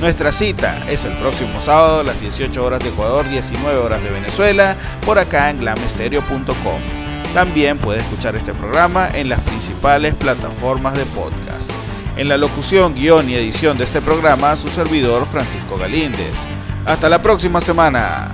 Nuestra 0.00 0.32
cita 0.32 0.82
es 0.88 1.04
el 1.04 1.14
próximo 1.18 1.60
sábado 1.60 2.00
a 2.00 2.04
las 2.04 2.18
18 2.18 2.64
horas 2.64 2.80
de 2.80 2.88
Ecuador, 2.88 3.28
19 3.28 3.78
horas 3.78 4.02
de 4.02 4.08
Venezuela, 4.08 4.74
por 5.04 5.18
acá 5.18 5.50
en 5.50 5.60
glamestereo.com. 5.60 6.80
También 7.34 7.76
puede 7.78 8.00
escuchar 8.00 8.36
este 8.36 8.52
programa 8.52 9.08
en 9.14 9.28
las 9.28 9.40
principales 9.62 10.14
plataformas 10.16 10.94
de 10.94 11.04
podcast. 11.06 11.70
En 12.16 12.28
la 12.28 12.36
locución, 12.36 12.96
guion 12.96 13.30
y 13.30 13.34
edición 13.34 13.78
de 13.78 13.84
este 13.84 14.02
programa, 14.02 14.56
su 14.56 14.68
servidor 14.70 15.24
Francisco 15.24 15.78
Galíndez. 15.78 16.48
Hasta 16.84 17.08
la 17.08 17.22
próxima 17.22 17.60
semana. 17.60 18.32